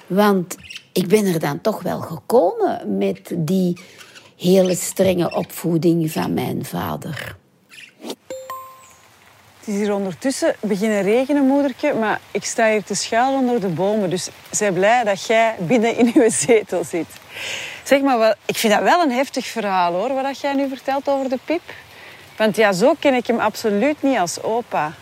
Want 0.06 0.56
ik 0.92 1.06
ben 1.06 1.26
er 1.26 1.38
dan 1.38 1.60
toch 1.60 1.82
wel 1.82 2.00
gekomen 2.00 2.98
met 2.98 3.34
die 3.36 3.80
hele 4.36 4.74
strenge 4.74 5.34
opvoeding 5.34 6.10
van 6.10 6.34
mijn 6.34 6.64
vader. 6.64 7.37
Is 9.68 9.74
hier 9.74 9.94
ondertussen 9.94 10.54
beginnen 10.60 11.02
regenen, 11.02 11.46
moedertje, 11.46 11.94
maar 11.94 12.20
ik 12.30 12.44
sta 12.44 12.70
hier 12.70 12.84
te 12.84 12.94
schuilen 12.94 13.40
onder 13.40 13.60
de 13.60 13.68
bomen. 13.68 14.10
Dus 14.10 14.28
zij 14.50 14.72
blij 14.72 15.04
dat 15.04 15.26
jij 15.26 15.54
binnen 15.58 15.96
in 15.96 16.10
uw 16.14 16.30
zetel 16.30 16.84
zit. 16.84 17.06
Zeg 17.82 18.00
maar, 18.00 18.18
wel, 18.18 18.34
ik 18.44 18.56
vind 18.56 18.72
dat 18.72 18.82
wel 18.82 19.02
een 19.02 19.12
heftig 19.12 19.46
verhaal 19.46 19.92
hoor, 19.92 20.14
wat 20.14 20.40
jij 20.40 20.54
nu 20.54 20.68
vertelt 20.68 21.08
over 21.08 21.28
de 21.28 21.38
Pip. 21.44 21.60
Want 22.36 22.56
ja, 22.56 22.72
zo 22.72 22.94
ken 22.98 23.14
ik 23.14 23.26
hem 23.26 23.38
absoluut 23.38 24.02
niet 24.02 24.18
als 24.18 24.42
opa. 24.42 24.92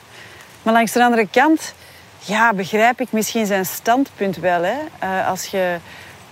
Maar 0.62 0.74
langs 0.74 0.92
de 0.92 1.04
andere 1.04 1.28
kant, 1.30 1.74
ja, 2.18 2.52
begrijp 2.52 3.00
ik 3.00 3.12
misschien 3.12 3.46
zijn 3.46 3.66
standpunt 3.66 4.36
wel. 4.36 4.62
Hè? 4.62 4.78
Uh, 5.02 5.28
als 5.28 5.46
je 5.46 5.76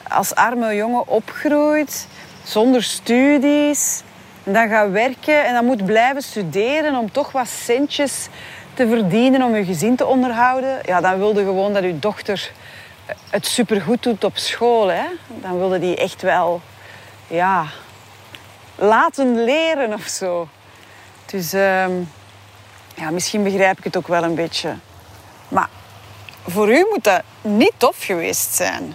als 0.08 0.34
arme 0.34 0.74
jongen 0.74 1.08
opgroeit, 1.08 2.06
zonder 2.44 2.82
studies, 2.82 4.02
en 4.44 4.52
dan 4.52 4.68
gaat 4.68 4.90
werken 4.90 5.44
en 5.44 5.54
dan 5.54 5.64
moet 5.64 5.84
blijven 5.84 6.22
studeren 6.22 6.96
om 6.96 7.12
toch 7.12 7.32
wat 7.32 7.48
centjes 7.48 8.28
te 8.74 8.88
verdienen 8.88 9.42
om 9.42 9.56
je 9.56 9.64
gezin 9.64 9.96
te 9.96 10.06
onderhouden. 10.06 10.78
Ja, 10.84 11.00
dan 11.00 11.18
wilde 11.18 11.44
gewoon 11.44 11.72
dat 11.72 11.82
je 11.82 11.98
dochter 11.98 12.50
het 13.30 13.46
supergoed 13.46 14.02
doet 14.02 14.24
op 14.24 14.36
school. 14.36 14.88
Hè? 14.88 15.04
Dan 15.28 15.58
wilde 15.58 15.78
die 15.78 15.96
echt 15.96 16.22
wel 16.22 16.60
ja, 17.26 17.66
laten 18.74 19.44
leren 19.44 19.92
of 19.92 20.06
zo. 20.06 20.48
Dus 21.26 21.54
uh, 21.54 21.86
ja, 22.94 23.10
misschien 23.10 23.42
begrijp 23.42 23.78
ik 23.78 23.84
het 23.84 23.96
ook 23.96 24.08
wel 24.08 24.22
een 24.22 24.34
beetje. 24.34 24.74
Maar 25.48 25.68
voor 26.46 26.72
u 26.72 26.86
moet 26.90 27.04
dat 27.04 27.22
niet 27.40 27.72
tof 27.76 28.04
geweest 28.04 28.54
zijn 28.54 28.94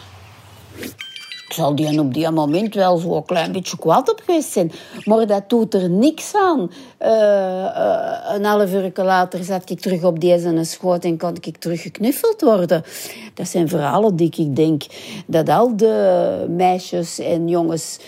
zal 1.53 1.75
die 1.75 1.99
op 1.99 2.13
die 2.13 2.29
moment 2.29 2.73
wel 2.73 2.97
zo 2.97 3.15
een 3.15 3.25
klein 3.25 3.51
beetje 3.51 3.77
kwaad 3.77 4.11
op 4.11 4.21
geweest 4.25 4.51
zijn. 4.51 4.71
Maar 5.05 5.27
dat 5.27 5.49
doet 5.49 5.73
er 5.73 5.89
niks 5.89 6.35
aan. 6.35 6.71
Uh, 7.01 7.09
uh, 7.09 8.35
een 8.35 8.45
half 8.45 8.73
uur 8.73 8.91
later 8.95 9.43
zat 9.43 9.69
ik 9.69 9.79
terug 9.79 10.03
op 10.03 10.19
deze 10.19 10.59
schoot 10.63 11.03
en 11.03 11.17
kon 11.17 11.35
ik 11.41 11.57
terug 11.57 11.81
geknuffeld 11.81 12.41
worden. 12.41 12.83
Dat 13.33 13.47
zijn 13.47 13.69
verhalen 13.69 14.15
die 14.15 14.33
ik 14.37 14.55
denk 14.55 14.83
dat 15.25 15.49
al 15.49 15.77
de 15.77 16.45
meisjes 16.49 17.19
en 17.19 17.47
jongens 17.47 17.99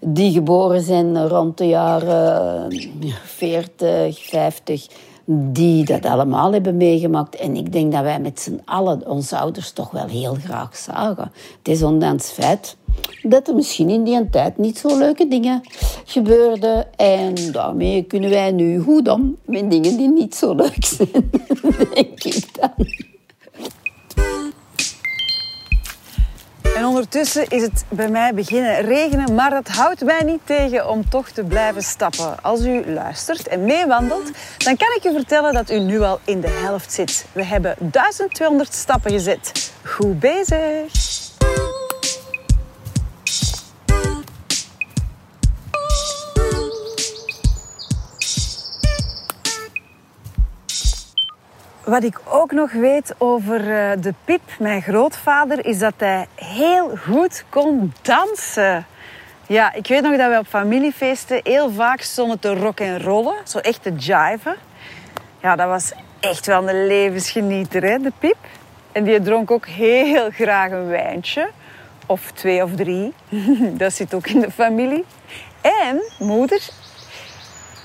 die 0.00 0.32
geboren 0.32 0.82
zijn 0.82 1.28
rond 1.28 1.58
de 1.58 1.66
jaren 1.66 2.76
40, 3.24 4.28
50 4.28 4.86
die 5.24 5.84
dat 5.84 6.06
allemaal 6.06 6.52
hebben 6.52 6.76
meegemaakt. 6.76 7.36
En 7.36 7.56
ik 7.56 7.72
denk 7.72 7.92
dat 7.92 8.02
wij 8.02 8.20
met 8.20 8.40
z'n 8.40 8.60
allen 8.64 9.08
onze 9.08 9.38
ouders 9.38 9.72
toch 9.72 9.90
wel 9.90 10.06
heel 10.06 10.34
graag 10.34 10.76
zagen. 10.76 11.32
Het 11.58 11.68
is 11.68 11.82
ondanks 11.82 12.24
het 12.24 12.44
feit 12.44 12.76
dat 13.22 13.48
er 13.48 13.54
misschien 13.54 13.88
in 13.88 14.04
die 14.04 14.30
tijd 14.30 14.58
niet 14.58 14.78
zo 14.78 14.98
leuke 14.98 15.28
dingen 15.28 15.60
gebeurden. 16.04 16.96
En 16.96 17.34
daarmee 17.52 18.02
kunnen 18.02 18.30
wij 18.30 18.52
nu 18.52 18.80
goed 18.80 19.08
om 19.08 19.36
met 19.44 19.70
dingen 19.70 19.96
die 19.96 20.08
niet 20.08 20.34
zo 20.34 20.54
leuk 20.54 20.84
zijn, 20.84 21.30
denk 21.94 22.24
ik 22.24 22.44
dan. 22.60 23.08
En 26.80 26.86
ondertussen 26.86 27.48
is 27.48 27.62
het 27.62 27.84
bij 27.88 28.08
mij 28.08 28.34
beginnen 28.34 28.80
regenen, 28.80 29.34
maar 29.34 29.50
dat 29.50 29.68
houdt 29.68 30.04
mij 30.04 30.22
niet 30.22 30.40
tegen 30.44 30.88
om 30.88 31.08
toch 31.08 31.28
te 31.28 31.44
blijven 31.44 31.82
stappen. 31.82 32.42
Als 32.42 32.60
u 32.64 32.92
luistert 32.92 33.48
en 33.48 33.64
meewandelt, 33.64 34.30
dan 34.58 34.76
kan 34.76 34.88
ik 34.96 35.04
u 35.04 35.12
vertellen 35.12 35.54
dat 35.54 35.70
u 35.70 35.78
nu 35.78 36.00
al 36.00 36.20
in 36.24 36.40
de 36.40 36.48
helft 36.48 36.92
zit. 36.92 37.26
We 37.32 37.44
hebben 37.44 37.76
1200 37.78 38.74
stappen 38.74 39.10
gezet. 39.10 39.72
Goed 39.84 40.20
bezig! 40.20 41.18
Wat 51.90 52.02
ik 52.02 52.20
ook 52.24 52.52
nog 52.52 52.72
weet 52.72 53.14
over 53.18 53.56
eh, 53.56 54.02
de 54.02 54.14
Pip, 54.24 54.40
mijn 54.58 54.82
grootvader, 54.82 55.66
is 55.66 55.78
dat 55.78 55.94
hij 55.96 56.26
heel 56.50 56.96
goed 56.96 57.44
kon 57.48 57.92
dansen. 58.02 58.86
Ja, 59.46 59.72
ik 59.72 59.86
weet 59.86 60.02
nog 60.02 60.16
dat 60.16 60.30
we 60.30 60.38
op 60.38 60.46
familiefeesten 60.46 61.40
heel 61.42 61.70
vaak 61.70 62.00
stonden 62.00 62.38
te 62.38 62.54
rock 62.54 62.80
en 62.80 63.02
rollen, 63.02 63.34
zo 63.44 63.58
echt 63.58 63.82
te 63.82 63.92
jiven. 63.92 64.56
Ja, 65.42 65.56
dat 65.56 65.66
was 65.66 65.92
echt 66.20 66.46
wel 66.46 66.68
een 66.68 66.86
levensgenieter, 66.86 67.82
hè, 67.82 67.98
de 67.98 68.12
Pip. 68.18 68.36
En 68.92 69.04
die 69.04 69.20
dronk 69.20 69.50
ook 69.50 69.66
heel 69.66 70.30
graag 70.30 70.70
een 70.70 70.86
wijntje. 70.86 71.50
Of 72.06 72.30
twee 72.34 72.62
of 72.62 72.74
drie. 72.74 73.12
dat 73.82 73.92
zit 73.92 74.14
ook 74.14 74.26
in 74.26 74.40
de 74.40 74.50
familie. 74.50 75.04
En, 75.60 76.02
moeder, 76.18 76.68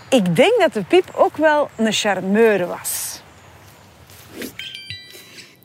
ik 0.10 0.36
denk 0.36 0.60
dat 0.60 0.74
de 0.74 0.84
Pip 0.84 1.12
ook 1.16 1.38
wel 1.38 1.70
een 1.76 1.94
charmeur 1.94 2.68
was 2.68 3.15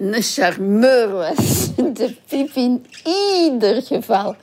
een 0.00 0.22
charmeur 0.22 1.12
was. 1.12 1.70
De 1.94 2.16
Piep 2.28 2.50
in 2.54 2.86
ieder 3.04 3.82
geval. 3.82 4.34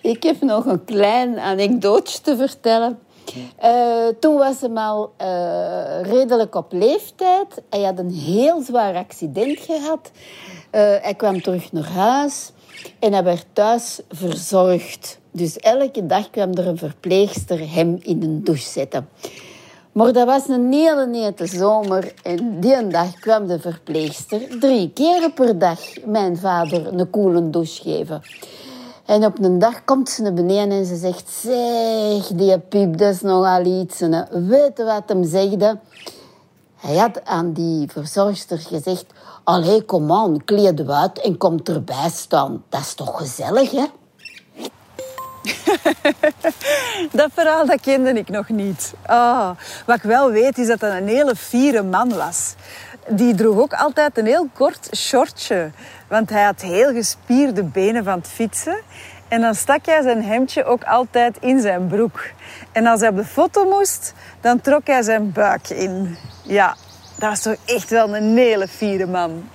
Ik 0.00 0.22
heb 0.22 0.40
nog 0.40 0.66
een 0.66 0.84
klein 0.84 1.38
anekdootje 1.38 2.20
te 2.20 2.36
vertellen. 2.36 2.98
Uh, 3.64 4.06
toen 4.20 4.36
was 4.36 4.60
hij 4.60 4.70
al 4.70 5.12
uh, 5.20 6.00
redelijk 6.02 6.54
op 6.54 6.72
leeftijd. 6.72 7.62
Hij 7.70 7.82
had 7.82 7.98
een 7.98 8.12
heel 8.12 8.62
zwaar 8.62 8.94
accident 8.94 9.58
gehad. 9.58 10.10
Uh, 10.14 10.80
hij 10.80 11.14
kwam 11.16 11.42
terug 11.42 11.72
naar 11.72 11.88
huis 11.88 12.52
en 12.98 13.12
hij 13.12 13.24
werd 13.24 13.46
thuis 13.52 14.00
verzorgd. 14.10 15.18
Dus 15.30 15.56
elke 15.56 16.06
dag 16.06 16.30
kwam 16.30 16.52
er 16.52 16.66
een 16.66 16.78
verpleegster 16.78 17.72
hem 17.72 17.98
in 18.02 18.22
een 18.22 18.44
douche 18.44 18.70
zetten. 18.70 19.08
Maar 19.94 20.12
dat 20.12 20.26
was 20.26 20.48
een 20.48 20.72
hele 20.72 21.06
nette 21.06 21.46
zomer 21.46 22.14
en 22.22 22.60
die 22.60 22.86
dag 22.86 23.14
kwam 23.14 23.46
de 23.46 23.60
verpleegster 23.60 24.58
drie 24.60 24.90
keer 24.90 25.32
per 25.32 25.58
dag 25.58 25.80
mijn 26.04 26.36
vader 26.36 26.86
een 26.86 27.10
koele 27.10 27.50
douche 27.50 27.82
geven. 27.82 28.22
En 29.04 29.24
op 29.24 29.38
een 29.38 29.58
dag 29.58 29.84
komt 29.84 30.08
ze 30.08 30.22
naar 30.22 30.32
beneden 30.32 30.78
en 30.78 30.86
ze 30.86 30.96
zegt, 30.96 31.30
zeg, 31.30 32.26
die 32.26 32.58
piep, 32.58 32.98
dat 32.98 33.14
is 33.14 33.20
nogal 33.20 33.64
iets. 33.64 34.00
weet 34.30 34.76
je 34.76 34.84
wat 34.84 35.02
hem 35.06 35.24
zegde? 35.24 35.78
Hij 36.74 36.96
had 36.96 37.24
aan 37.24 37.52
die 37.52 37.90
verzorgster 37.90 38.58
gezegd, 38.58 39.06
allee, 39.44 39.82
kom 39.82 40.12
aan, 40.12 40.44
kleed 40.44 40.88
uit 40.88 41.20
en 41.20 41.36
kom 41.36 41.58
erbij 41.64 42.10
staan. 42.10 42.64
Dat 42.68 42.80
is 42.80 42.94
toch 42.94 43.18
gezellig, 43.18 43.70
hè? 43.70 43.84
dat 47.12 47.30
verhaal 47.34 47.66
dat 47.66 47.80
kende 47.80 48.12
ik 48.12 48.28
nog 48.28 48.48
niet. 48.48 48.94
Oh, 49.06 49.50
wat 49.86 49.96
ik 49.96 50.02
wel 50.02 50.30
weet 50.30 50.58
is 50.58 50.66
dat 50.66 50.80
dat 50.80 50.92
een 50.92 51.08
hele 51.08 51.36
fiere 51.36 51.82
man 51.82 52.14
was. 52.14 52.54
Die 53.08 53.34
droeg 53.34 53.58
ook 53.58 53.72
altijd 53.72 54.18
een 54.18 54.26
heel 54.26 54.48
kort 54.52 54.88
shortje. 54.96 55.70
Want 56.08 56.30
hij 56.30 56.44
had 56.44 56.60
heel 56.60 56.92
gespierde 56.92 57.62
benen 57.62 58.04
van 58.04 58.18
het 58.18 58.28
fietsen. 58.28 58.76
En 59.28 59.40
dan 59.40 59.54
stak 59.54 59.86
hij 59.86 60.02
zijn 60.02 60.22
hemdje 60.22 60.64
ook 60.64 60.84
altijd 60.84 61.36
in 61.40 61.60
zijn 61.60 61.86
broek. 61.86 62.20
En 62.72 62.86
als 62.86 63.00
hij 63.00 63.08
op 63.08 63.16
de 63.16 63.24
foto 63.24 63.68
moest, 63.68 64.14
dan 64.40 64.60
trok 64.60 64.86
hij 64.86 65.02
zijn 65.02 65.32
buik 65.32 65.68
in. 65.68 66.16
Ja, 66.42 66.76
dat 67.18 67.28
was 67.28 67.42
toch 67.42 67.56
echt 67.64 67.90
wel 67.90 68.16
een 68.16 68.36
hele 68.36 68.68
fiere 68.68 69.06
man. 69.06 69.48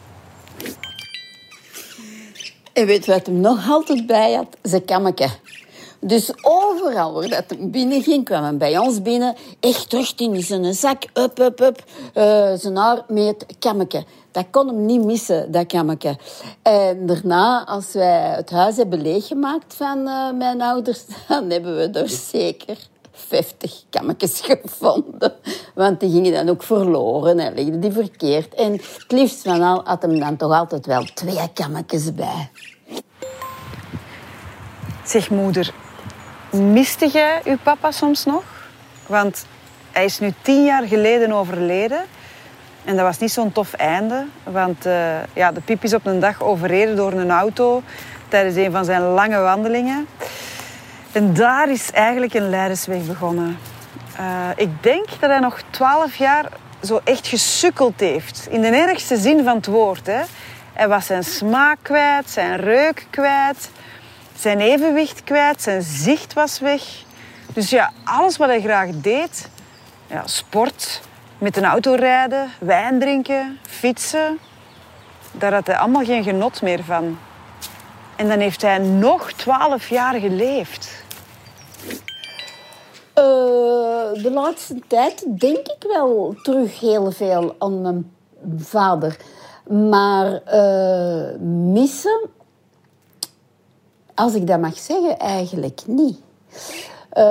En 2.74 2.86
weet 2.86 3.05
wat 3.05 3.25
hem 3.25 3.39
nog 3.39 3.69
altijd 3.69 4.05
bij 4.05 4.34
had? 4.34 4.58
Zijn 4.62 4.86
kammeke. 4.86 5.29
Dus 6.00 6.32
overal 6.41 7.13
waar 7.13 7.29
dat 7.29 7.72
binnen 7.72 8.03
ging, 8.03 8.25
kwam 8.25 8.44
hij 8.44 8.58
bij 8.58 8.77
ons 8.77 9.01
binnen. 9.01 9.36
Echt 9.60 9.89
terug 9.89 10.13
in 10.15 10.41
zijn 10.41 10.74
zak, 10.74 11.03
up, 11.13 11.39
up, 11.39 11.60
up. 11.60 11.84
Uh, 12.15 12.53
zijn 12.56 12.75
haar 12.75 13.03
met 13.08 13.46
kammeke. 13.60 14.03
Dat 14.32 14.46
kon 14.51 14.68
hem 14.68 14.86
niet 14.86 15.03
missen, 15.03 15.51
dat 15.51 15.68
kammeke. 15.68 16.18
En 16.62 17.06
daarna, 17.06 17.65
als 17.65 17.94
wij 17.94 18.34
het 18.36 18.50
huis 18.50 18.75
hebben 18.75 19.01
leeggemaakt 19.01 19.74
van 19.74 19.98
uh, 19.98 20.32
mijn 20.32 20.62
ouders, 20.62 21.06
dan 21.27 21.50
hebben 21.50 21.75
we 21.75 22.00
er 22.00 22.10
zeker 22.10 22.77
50 23.12 23.84
kammetjes 23.89 24.41
gevonden. 24.41 25.34
Want 25.75 26.00
die 26.00 26.12
gingen 26.12 26.34
dan 26.34 26.50
ook 26.50 26.63
verloren 26.63 27.39
en 27.39 27.53
liggen 27.53 27.79
die 27.79 27.91
verkeerd. 27.91 28.53
En 28.53 28.72
het 28.72 29.06
liefst 29.08 29.41
van 29.41 29.62
al 29.62 29.82
had 29.84 30.01
hem 30.01 30.20
dan 30.20 30.38
toch 30.38 30.53
altijd 30.53 30.86
wel 30.86 31.03
twee 31.13 31.53
kammetjes 31.53 32.13
bij. 32.13 32.50
Zeg 35.06 35.29
moeder, 35.29 35.74
miste 36.51 37.08
jij 37.08 37.41
uw 37.44 37.58
papa 37.63 37.91
soms 37.91 38.25
nog? 38.25 38.44
Want 39.06 39.46
hij 39.91 40.06
is 40.06 40.20
nu 40.20 40.34
tien 40.41 40.65
jaar 40.65 40.84
geleden 40.84 41.32
overleden. 41.32 42.01
En 42.86 42.96
dat 42.96 43.06
was 43.06 43.18
niet 43.18 43.32
zo'n 43.32 43.51
tof 43.51 43.74
einde. 43.74 44.25
Want 44.44 44.86
uh, 44.86 44.94
ja, 45.34 45.51
de 45.51 45.62
piep 45.62 45.84
is 45.84 45.94
op 45.94 46.06
een 46.06 46.20
dag 46.20 46.41
overreden 46.41 46.96
door 46.96 47.12
een 47.12 47.32
auto 47.32 47.84
tijdens 48.27 48.56
een 48.56 48.72
van 48.72 48.86
zijn 48.86 49.01
lange 49.01 49.39
wandelingen. 49.39 50.08
En 51.12 51.34
daar 51.34 51.70
is 51.70 51.91
eigenlijk 51.91 52.34
een 52.34 52.50
leidersweg 52.50 53.06
begonnen. 53.06 53.58
Uh, 54.20 54.50
ik 54.56 54.84
denk 54.84 55.08
dat 55.20 55.29
hij 55.29 55.39
nog 55.39 55.62
twaalf 55.70 56.15
jaar 56.15 56.46
zo 56.84 57.00
echt 57.03 57.27
gesukkeld 57.27 58.00
heeft. 58.00 58.48
In 58.50 58.62
de 58.62 58.68
ergste 58.68 59.18
zin 59.18 59.44
van 59.44 59.56
het 59.56 59.65
woord. 59.65 60.08
Hè. 60.08 60.22
Hij 60.74 60.88
was 60.88 61.06
zijn 61.06 61.24
smaak 61.24 61.77
kwijt, 61.82 62.29
zijn 62.29 62.56
reuk 62.56 63.06
kwijt, 63.10 63.70
zijn 64.39 64.60
evenwicht 64.60 65.24
kwijt, 65.24 65.62
zijn 65.62 65.81
zicht 65.81 66.34
was 66.34 66.60
weg. 66.60 66.84
Dus 67.53 67.69
ja, 67.69 67.91
alles 68.03 68.38
wat 68.38 68.48
hij 68.48 68.62
graag 68.62 68.89
deed, 68.93 69.50
ja, 70.08 70.27
sport, 70.27 71.01
met 71.38 71.58
een 71.58 71.65
auto 71.65 71.93
rijden, 71.93 72.50
wijn 72.60 73.00
drinken, 73.00 73.60
fietsen, 73.62 74.39
daar 75.31 75.53
had 75.53 75.67
hij 75.67 75.77
allemaal 75.77 76.03
geen 76.03 76.24
genot 76.24 76.62
meer 76.62 76.84
van. 76.84 77.17
En 78.15 78.27
dan 78.27 78.39
heeft 78.39 78.62
hij 78.62 78.77
nog 78.77 79.31
twaalf 79.31 79.89
jaar 79.89 80.19
geleefd. 80.19 81.03
Uh, 83.15 84.24
de 84.24 84.31
laatste 84.34 84.79
tijd 84.88 85.25
denk 85.39 85.58
ik 85.58 85.86
wel 85.88 86.36
terug 86.43 86.79
heel 86.79 87.12
veel 87.12 87.55
aan 87.58 87.81
mijn 87.81 88.12
vader. 88.58 89.17
Maar 89.67 90.41
uh, 90.53 91.39
missen, 91.74 92.29
als 94.19 94.33
ik 94.33 94.47
dat 94.47 94.59
mag 94.59 94.77
zeggen, 94.77 95.19
eigenlijk 95.19 95.81
niet. 95.85 96.17
Uh, 97.13 97.23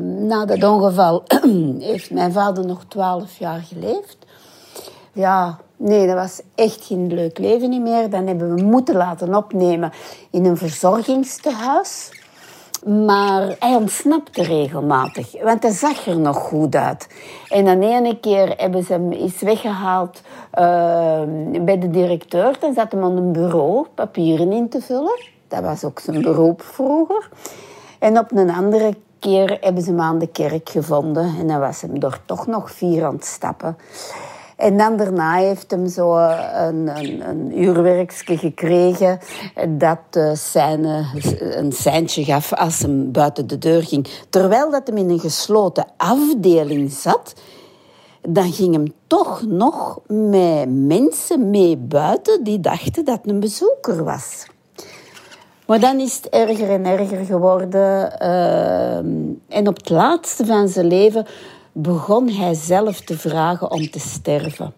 na 0.00 0.44
dat 0.44 0.64
ongeval 0.64 1.22
heeft 1.78 2.10
mijn 2.10 2.32
vader 2.32 2.66
nog 2.66 2.84
twaalf 2.88 3.38
jaar 3.38 3.60
geleefd. 3.60 4.16
Ja, 5.12 5.58
nee, 5.76 6.06
dat 6.06 6.16
was 6.16 6.40
echt 6.54 6.84
geen 6.84 7.14
leuk 7.14 7.38
leven 7.38 7.70
niet 7.70 7.82
meer. 7.82 8.10
Dan 8.10 8.26
hebben 8.26 8.54
we 8.54 8.62
moeten 8.62 8.96
laten 8.96 9.34
opnemen 9.34 9.92
in 10.30 10.44
een 10.44 10.56
verzorgingstehuis. 10.56 12.20
Maar 13.06 13.56
hij 13.58 13.74
ontsnapte 13.74 14.42
regelmatig, 14.42 15.42
want 15.42 15.62
hij 15.62 15.72
zag 15.72 16.06
er 16.06 16.18
nog 16.18 16.36
goed 16.36 16.74
uit. 16.74 17.08
En 17.48 17.64
dan 17.64 17.80
ene 17.80 18.20
keer 18.20 18.54
hebben 18.56 18.84
ze 18.84 18.92
hem 18.92 19.12
eens 19.12 19.40
weggehaald 19.40 20.20
uh, 20.54 21.20
bij 21.60 21.78
de 21.78 21.90
directeur. 21.90 22.56
Dan 22.60 22.74
zat 22.74 22.92
hem 22.92 23.04
aan 23.04 23.16
een 23.16 23.32
bureau 23.32 23.86
papieren 23.94 24.52
in 24.52 24.68
te 24.68 24.80
vullen. 24.80 25.30
Dat 25.52 25.62
was 25.62 25.84
ook 25.84 25.98
zijn 25.98 26.22
beroep 26.22 26.62
vroeger. 26.62 27.28
En 27.98 28.18
op 28.18 28.32
een 28.32 28.50
andere 28.50 28.94
keer 29.18 29.58
hebben 29.60 29.82
ze 29.82 29.90
hem 29.90 30.00
aan 30.00 30.18
de 30.18 30.26
kerk 30.26 30.68
gevonden. 30.68 31.34
En 31.38 31.46
dan 31.46 31.60
was 31.60 31.80
hem 31.80 31.96
er 31.96 32.20
toch 32.26 32.46
nog 32.46 32.70
vier 32.70 33.04
aan 33.04 33.14
het 33.14 33.24
stappen. 33.24 33.76
En 34.56 34.76
dan 34.76 34.96
daarna 34.96 35.34
heeft 35.34 35.70
hem 35.70 35.88
zo 35.88 36.16
een, 36.16 36.88
een, 36.88 37.28
een 37.28 38.38
gekregen 38.38 39.18
dat 39.68 39.98
zijn, 40.32 40.84
een 41.38 41.72
seintje 41.72 42.24
gaf 42.24 42.52
als 42.52 42.78
hem 42.78 43.12
buiten 43.12 43.46
de 43.46 43.58
deur 43.58 43.82
ging. 43.82 44.08
Terwijl 44.28 44.70
dat 44.70 44.86
hem 44.86 44.96
in 44.96 45.10
een 45.10 45.20
gesloten 45.20 45.86
afdeling 45.96 46.90
zat, 46.90 47.34
dan 48.28 48.52
ging 48.52 48.74
hem 48.74 48.92
toch 49.06 49.42
nog 49.46 50.00
met 50.06 50.86
mensen 50.86 51.50
mee 51.50 51.76
buiten 51.76 52.44
die 52.44 52.60
dachten 52.60 53.04
dat 53.04 53.20
een 53.24 53.40
bezoeker 53.40 54.04
was. 54.04 54.46
Maar 55.66 55.80
dan 55.80 56.00
is 56.00 56.16
het 56.16 56.28
erger 56.28 56.70
en 56.70 56.84
erger 56.84 57.24
geworden. 57.24 58.12
Uh, 58.22 58.96
en 59.48 59.68
op 59.68 59.76
het 59.76 59.90
laatste 59.90 60.46
van 60.46 60.68
zijn 60.68 60.86
leven 60.86 61.26
begon 61.72 62.28
hij 62.28 62.54
zelf 62.54 63.00
te 63.00 63.18
vragen 63.18 63.70
om 63.70 63.90
te 63.90 64.00
sterven. 64.00 64.72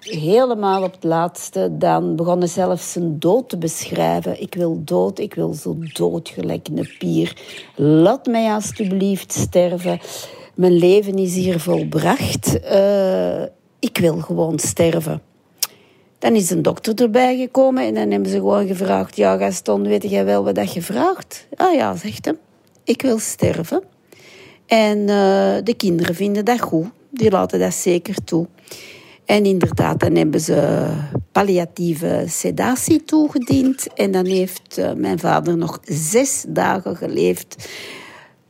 Helemaal 0.00 0.82
op 0.82 0.92
het 0.92 1.04
laatste, 1.04 1.70
dan 1.78 2.16
begon 2.16 2.38
hij 2.38 2.48
zelf 2.48 2.80
zijn 2.80 3.18
dood 3.18 3.48
te 3.48 3.58
beschrijven. 3.58 4.40
Ik 4.40 4.54
wil 4.54 4.82
dood, 4.84 5.18
ik 5.18 5.34
wil 5.34 5.52
zo 5.54 5.76
dood 5.92 6.28
gelijk 6.28 6.68
een 6.68 6.88
pier. 6.98 7.36
Laat 7.76 8.26
mij 8.26 8.52
alstublieft 8.52 9.32
sterven. 9.32 10.00
Mijn 10.54 10.72
leven 10.72 11.14
is 11.14 11.34
hier 11.34 11.60
volbracht. 11.60 12.58
Uh, 12.64 13.42
ik 13.78 13.98
wil 13.98 14.16
gewoon 14.18 14.58
sterven. 14.58 15.22
Dan 16.22 16.34
is 16.34 16.50
een 16.50 16.62
dokter 16.62 16.94
erbij 16.94 17.36
gekomen 17.36 17.84
en 17.84 17.94
dan 17.94 18.10
hebben 18.10 18.30
ze 18.30 18.36
gewoon 18.36 18.66
gevraagd: 18.66 19.16
Ja, 19.16 19.36
Gaston, 19.36 19.82
weet 19.82 20.10
jij 20.10 20.24
wel 20.24 20.44
wat 20.44 20.54
dat 20.54 20.72
je 20.72 20.82
vraagt? 20.82 21.46
Ah 21.54 21.74
ja, 21.74 21.96
zegt 21.96 22.24
hem. 22.24 22.38
Ik 22.84 23.02
wil 23.02 23.18
sterven. 23.18 23.82
En 24.66 24.98
uh, 24.98 25.06
de 25.64 25.74
kinderen 25.76 26.14
vinden 26.14 26.44
dat 26.44 26.60
goed. 26.60 26.86
Die 27.10 27.30
laten 27.30 27.58
dat 27.58 27.74
zeker 27.74 28.24
toe. 28.24 28.46
En 29.24 29.44
inderdaad, 29.44 30.00
dan 30.00 30.14
hebben 30.14 30.40
ze 30.40 30.88
palliatieve 31.32 32.24
sedatie 32.28 33.04
toegediend. 33.04 33.86
En 33.94 34.10
dan 34.10 34.26
heeft 34.26 34.78
uh, 34.78 34.92
mijn 34.92 35.18
vader 35.18 35.56
nog 35.56 35.80
zes 35.84 36.44
dagen 36.48 36.96
geleefd. 36.96 37.68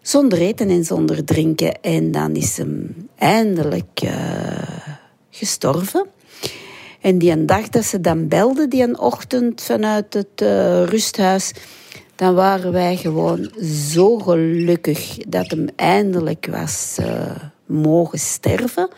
Zonder 0.01 0.39
eten 0.39 0.69
en 0.69 0.85
zonder 0.85 1.25
drinken. 1.25 1.81
En 1.81 2.11
dan 2.11 2.35
is 2.35 2.57
hem 2.57 3.09
eindelijk 3.17 4.01
uh, 4.05 4.11
gestorven. 5.31 6.07
En 7.03 7.19
die 7.19 7.45
dag 7.45 7.69
dat 7.69 7.85
ze 7.85 8.01
dan 8.01 8.29
belden, 8.29 8.71
die 8.71 8.83
een 8.83 8.99
ochtend 8.99 9.63
vanuit 9.63 10.15
het 10.15 10.41
rusthuis 10.91 11.53
dan 12.23 12.35
waren 12.35 12.73
wij 12.73 12.97
gewoon 12.97 13.51
zo 13.91 14.19
gelukkig 14.19 15.17
dat 15.29 15.51
hem 15.51 15.67
eindelijk 15.77 16.49
was 16.51 16.97
uh, 17.01 17.37
mogen 17.67 18.19
sterven. 18.19 18.89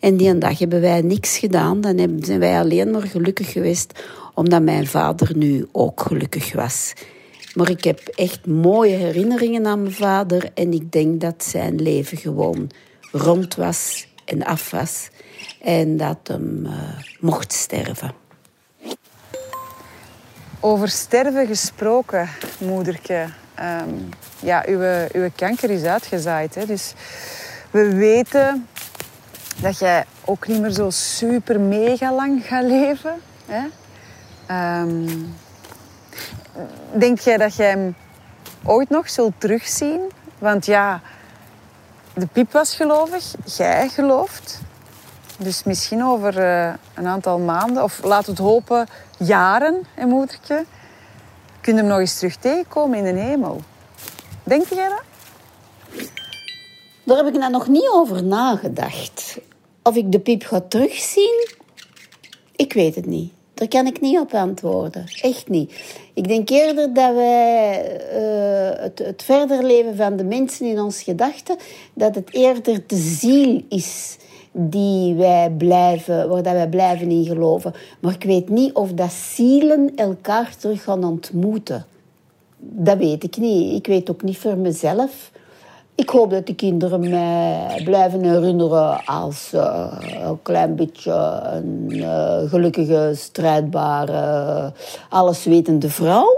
En 0.00 0.16
die 0.16 0.38
dag 0.38 0.58
hebben 0.58 0.80
wij 0.80 1.00
niks 1.00 1.38
gedaan. 1.38 1.80
Dan 1.80 2.18
zijn 2.20 2.38
wij 2.38 2.58
alleen 2.58 2.90
maar 2.90 3.02
gelukkig 3.02 3.52
geweest 3.52 4.04
omdat 4.34 4.62
mijn 4.62 4.86
vader 4.86 5.36
nu 5.36 5.66
ook 5.72 6.00
gelukkig 6.00 6.52
was. 6.52 6.92
Maar 7.54 7.70
ik 7.70 7.84
heb 7.84 8.00
echt 8.14 8.46
mooie 8.46 8.96
herinneringen 8.96 9.66
aan 9.66 9.82
mijn 9.82 9.94
vader 9.94 10.50
en 10.54 10.72
ik 10.72 10.92
denk 10.92 11.20
dat 11.20 11.44
zijn 11.44 11.82
leven 11.82 12.18
gewoon 12.18 12.70
rond 13.12 13.54
was 13.54 14.06
en 14.24 14.44
af 14.44 14.70
was 14.70 15.08
en 15.62 15.96
dat 15.96 16.18
hem 16.22 16.66
uh, 16.66 16.72
mocht 17.20 17.52
sterven. 17.52 18.12
Over 20.60 20.88
sterven 20.88 21.46
gesproken, 21.46 22.28
moederke. 22.58 23.28
Um, 23.60 24.08
ja, 24.40 24.64
uw, 24.66 25.08
uw 25.12 25.28
kanker 25.36 25.70
is 25.70 25.82
uitgezaaid. 25.82 26.54
Hè? 26.54 26.66
Dus 26.66 26.94
we 27.70 27.94
weten 27.94 28.68
dat 29.60 29.78
jij 29.78 30.04
ook 30.24 30.46
niet 30.46 30.60
meer 30.60 30.70
zo 30.70 30.90
super 30.90 31.60
mega 31.60 32.14
lang 32.14 32.46
gaat 32.46 32.64
leven. 32.64 33.20
Hè? 33.46 33.62
Um, 34.80 35.34
denk 36.92 37.18
jij 37.18 37.36
dat 37.36 37.56
jij 37.56 37.68
hem 37.68 37.94
ooit 38.64 38.90
nog 38.90 39.10
zult 39.10 39.34
terugzien? 39.38 40.00
Want 40.38 40.66
ja, 40.66 41.00
de 42.14 42.26
piep 42.26 42.52
was 42.52 42.74
gelovig, 42.74 43.34
jij 43.44 43.88
gelooft. 43.88 44.60
Dus 45.44 45.64
misschien 45.64 46.04
over 46.04 46.38
uh, 46.38 46.72
een 46.94 47.06
aantal 47.06 47.38
maanden, 47.38 47.82
of 47.82 48.04
laat 48.04 48.26
het 48.26 48.38
hopen, 48.38 48.86
jaren, 49.18 49.82
hè, 49.94 50.06
moedertje, 50.06 50.64
kun 51.60 51.74
je 51.74 51.78
hem 51.78 51.88
nog 51.88 51.98
eens 51.98 52.18
terug 52.18 52.36
tegenkomen 52.36 52.98
in 52.98 53.14
de 53.14 53.20
hemel. 53.20 53.60
Denk 54.42 54.66
jij 54.66 54.88
dat? 54.88 55.02
Daar 57.04 57.16
heb 57.16 57.26
ik 57.26 57.38
nou 57.38 57.50
nog 57.50 57.68
niet 57.68 57.90
over 57.92 58.24
nagedacht. 58.24 59.38
Of 59.82 59.96
ik 59.96 60.12
de 60.12 60.20
piep 60.20 60.44
ga 60.44 60.60
terugzien, 60.60 61.48
ik 62.56 62.72
weet 62.72 62.94
het 62.94 63.06
niet. 63.06 63.32
Daar 63.54 63.68
kan 63.68 63.86
ik 63.86 64.00
niet 64.00 64.18
op 64.18 64.34
antwoorden. 64.34 65.04
Echt 65.20 65.48
niet. 65.48 65.72
Ik 66.14 66.28
denk 66.28 66.50
eerder 66.50 66.94
dat 66.94 67.14
wij 67.14 67.82
uh, 68.12 68.82
het, 68.82 68.98
het 68.98 69.22
verder 69.22 69.64
leven 69.64 69.96
van 69.96 70.16
de 70.16 70.24
mensen 70.24 70.66
in 70.66 70.80
ons 70.80 71.02
gedachten, 71.02 71.56
dat 71.94 72.14
het 72.14 72.32
eerder 72.32 72.86
de 72.86 72.96
ziel 72.96 73.64
is 73.68 74.16
die 74.56 75.14
wij 75.14 75.50
blijven, 75.58 76.28
waar 76.28 76.42
dat 76.42 76.52
wij 76.52 76.68
blijven 76.68 77.10
in 77.10 77.24
geloven. 77.24 77.72
Maar 78.00 78.14
ik 78.14 78.24
weet 78.24 78.48
niet 78.48 78.72
of 78.72 78.92
dat 78.92 79.12
zielen 79.12 79.92
elkaar 79.96 80.56
terug 80.58 80.82
gaan 80.82 81.04
ontmoeten. 81.04 81.84
dat 82.58 82.98
weet 82.98 83.24
ik 83.24 83.36
niet. 83.36 83.76
Ik 83.76 83.86
weet 83.86 84.10
ook 84.10 84.22
niet 84.22 84.38
voor 84.38 84.56
mezelf. 84.56 85.30
Ik 85.94 86.08
hoop 86.08 86.30
dat 86.30 86.46
de 86.46 86.54
kinderen 86.54 87.10
mij 87.10 87.80
blijven 87.84 88.24
herinneren 88.24 89.04
als 89.04 89.50
uh, 89.54 89.92
een 90.22 90.42
klein 90.42 90.76
beetje 90.76 91.12
een 91.52 91.88
uh, 91.90 92.38
gelukkige, 92.48 93.12
strijdbare, 93.14 94.72
alleswetende 95.08 95.88
vrouw. 95.88 96.36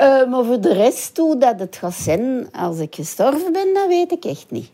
Uh, 0.00 0.26
maar 0.30 0.44
voor 0.44 0.60
de 0.60 0.72
rest, 0.72 1.16
hoe 1.16 1.38
dat 1.38 1.60
het 1.60 1.76
gaat 1.76 1.94
zijn 1.94 2.48
als 2.52 2.78
ik 2.78 2.94
gestorven 2.94 3.52
ben, 3.52 3.74
dat 3.74 3.86
weet 3.86 4.12
ik 4.12 4.24
echt 4.24 4.46
niet. 4.50 4.70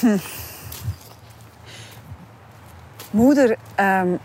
Moeder, 3.10 3.56
um, 3.80 4.18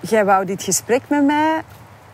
jij 0.00 0.24
wou 0.24 0.44
dit 0.44 0.62
gesprek 0.62 1.02
met 1.08 1.24
mij 1.24 1.62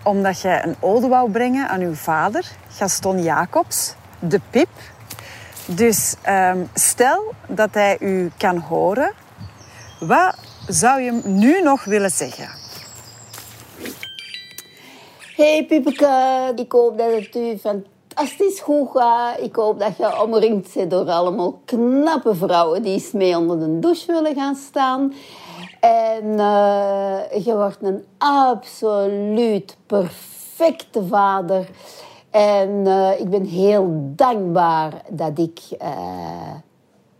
omdat 0.06 0.40
jij 0.40 0.64
een 0.64 0.76
ode 0.80 1.08
wou 1.08 1.30
brengen 1.30 1.68
aan 1.68 1.80
uw 1.80 1.94
vader, 1.94 2.44
Gaston 2.68 3.22
Jacobs, 3.22 3.94
de 4.18 4.40
Pip. 4.50 4.68
Dus 5.66 6.14
um, 6.28 6.68
stel 6.74 7.34
dat 7.48 7.74
hij 7.74 7.96
u 8.00 8.30
kan 8.36 8.58
horen, 8.58 9.12
wat 10.00 10.38
zou 10.66 11.00
je 11.00 11.12
hem 11.12 11.22
nu 11.38 11.62
nog 11.62 11.84
willen 11.84 12.10
zeggen? 12.10 12.48
Hey 15.36 15.64
Pipeke, 15.68 16.52
ik 16.56 16.72
hoop 16.72 16.98
dat 16.98 17.12
het 17.12 17.34
u 17.34 17.58
fantastisch 18.16 18.60
goed 18.60 18.88
gaat. 18.90 19.40
Ik 19.40 19.56
hoop 19.56 19.78
dat 19.78 19.96
je 19.96 20.22
omringd 20.22 20.74
bent 20.74 20.90
door 20.90 21.10
allemaal 21.10 21.60
knappe 21.64 22.34
vrouwen 22.34 22.82
die 22.82 22.92
eens 22.92 23.12
mee 23.12 23.36
onder 23.36 23.58
de 23.58 23.78
douche 23.78 24.12
willen 24.12 24.34
gaan 24.34 24.54
staan. 24.54 25.12
En 25.80 26.24
uh, 26.24 27.44
je 27.44 27.54
wordt 27.54 27.82
een 27.82 28.04
absoluut 28.18 29.76
perfecte 29.86 31.06
vader. 31.06 31.68
En 32.30 32.70
uh, 32.70 33.20
ik 33.20 33.30
ben 33.30 33.44
heel 33.44 34.12
dankbaar 34.16 34.92
dat 35.10 35.38
ik 35.38 35.60
uh, 35.82 36.54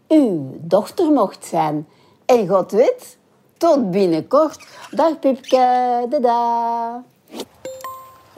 uw 0.08 0.56
dochter 0.60 1.12
mocht 1.12 1.44
zijn. 1.44 1.86
En 2.26 2.48
God 2.48 2.70
weet, 2.70 3.18
tot 3.56 3.90
binnenkort. 3.90 4.66
Dag 4.90 5.18
Pipke, 5.18 6.06
dada. 6.08 7.02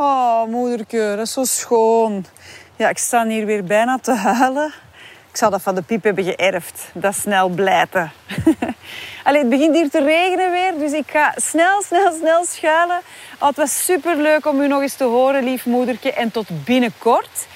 Oh, 0.00 0.44
moederke, 0.44 1.14
dat 1.16 1.26
is 1.26 1.32
zo 1.32 1.44
schoon. 1.44 2.24
Ja, 2.76 2.88
ik 2.88 2.98
sta 2.98 3.26
hier 3.26 3.46
weer 3.46 3.64
bijna 3.64 3.98
te 3.98 4.12
huilen. 4.12 4.72
Ik 5.30 5.36
zou 5.36 5.50
dat 5.50 5.62
van 5.62 5.74
de 5.74 5.82
piep 5.82 6.04
hebben 6.04 6.24
geërfd. 6.24 6.88
Dat 6.92 7.14
snel 7.14 7.48
blijten. 7.48 8.12
Allee, 9.24 9.40
het 9.40 9.50
begint 9.50 9.74
hier 9.74 9.90
te 9.90 10.04
regenen 10.04 10.50
weer, 10.50 10.78
dus 10.78 10.92
ik 10.92 11.10
ga 11.10 11.34
snel, 11.36 11.82
snel, 11.82 12.12
snel 12.12 12.44
schuilen. 12.44 13.00
Oh, 13.38 13.48
het 13.48 13.56
was 13.56 13.84
superleuk 13.84 14.46
om 14.46 14.60
u 14.60 14.66
nog 14.66 14.82
eens 14.82 14.94
te 14.94 15.04
horen, 15.04 15.44
lief 15.44 15.66
moedertje. 15.66 16.12
En 16.12 16.30
tot 16.30 16.64
binnenkort. 16.64 17.46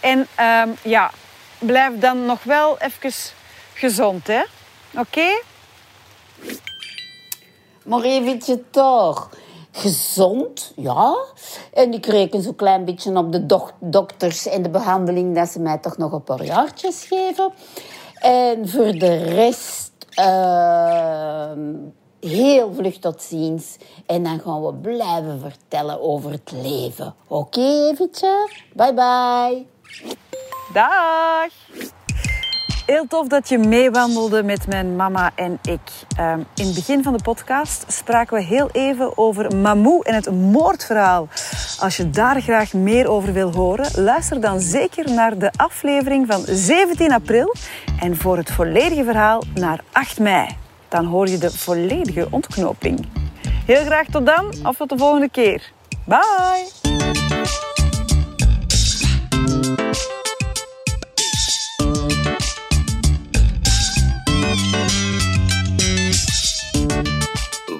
En 0.00 0.18
um, 0.18 0.76
ja, 0.82 1.10
blijf 1.58 1.98
dan 1.98 2.26
nog 2.26 2.42
wel 2.42 2.78
even 2.78 3.12
gezond, 3.74 4.26
hè? 4.26 4.42
Oké? 4.90 5.00
Okay? 5.00 5.42
Maar 7.82 8.02
eventjes 8.02 8.56
toch 8.70 9.30
gezond, 9.72 10.72
ja. 10.76 11.16
En 11.72 11.92
ik 11.92 12.06
reken 12.06 12.42
zo'n 12.42 12.54
klein 12.54 12.84
beetje 12.84 13.16
op 13.16 13.32
de 13.32 13.46
dok 13.46 13.72
dokters 13.80 14.46
en 14.46 14.62
de 14.62 14.70
behandeling 14.70 15.34
dat 15.34 15.48
ze 15.48 15.60
mij 15.60 15.78
toch 15.78 15.96
nog 15.96 16.12
een 16.12 16.22
paar 16.22 16.44
jaartjes 16.44 17.04
geven. 17.04 17.52
En 18.14 18.68
voor 18.68 18.92
de 18.92 19.16
rest 19.16 19.92
uh, 20.18 21.52
heel 22.20 22.72
vlug 22.74 22.98
tot 22.98 23.22
ziens. 23.22 23.76
En 24.06 24.22
dan 24.22 24.40
gaan 24.40 24.64
we 24.64 24.74
blijven 24.74 25.40
vertellen 25.40 26.00
over 26.00 26.30
het 26.30 26.52
leven. 26.62 27.14
Oké, 27.26 27.94
okay? 27.94 28.08
Bye 28.74 28.94
bye. 28.94 29.66
Dag. 30.72 32.00
Heel 32.86 33.06
tof 33.06 33.26
dat 33.26 33.48
je 33.48 33.58
meewandelde 33.58 34.42
met 34.42 34.66
mijn 34.66 34.96
mama 34.96 35.30
en 35.34 35.58
ik. 35.62 35.80
Um, 36.20 36.46
in 36.54 36.66
het 36.66 36.74
begin 36.74 37.02
van 37.02 37.16
de 37.16 37.22
podcast 37.22 37.84
spraken 37.92 38.36
we 38.36 38.42
heel 38.42 38.68
even 38.72 39.18
over 39.18 39.56
Mamou 39.56 40.00
en 40.02 40.14
het 40.14 40.30
moordverhaal. 40.30 41.28
Als 41.78 41.96
je 41.96 42.10
daar 42.10 42.40
graag 42.40 42.72
meer 42.72 43.08
over 43.08 43.32
wil 43.32 43.52
horen, 43.52 44.02
luister 44.02 44.40
dan 44.40 44.60
zeker 44.60 45.12
naar 45.12 45.38
de 45.38 45.50
aflevering 45.56 46.26
van 46.26 46.42
17 46.46 47.12
april. 47.12 47.54
En 48.00 48.16
voor 48.16 48.36
het 48.36 48.50
volledige 48.50 49.04
verhaal 49.04 49.42
naar 49.54 49.80
8 49.92 50.18
mei. 50.18 50.46
Dan 50.88 51.04
hoor 51.04 51.28
je 51.28 51.38
de 51.38 51.50
volledige 51.50 52.26
ontknoping. 52.30 53.06
Heel 53.66 53.84
graag 53.84 54.06
tot 54.06 54.26
dan 54.26 54.54
of 54.66 54.76
tot 54.76 54.88
de 54.88 54.98
volgende 54.98 55.28
keer. 55.28 55.72
Bye! 56.04 56.81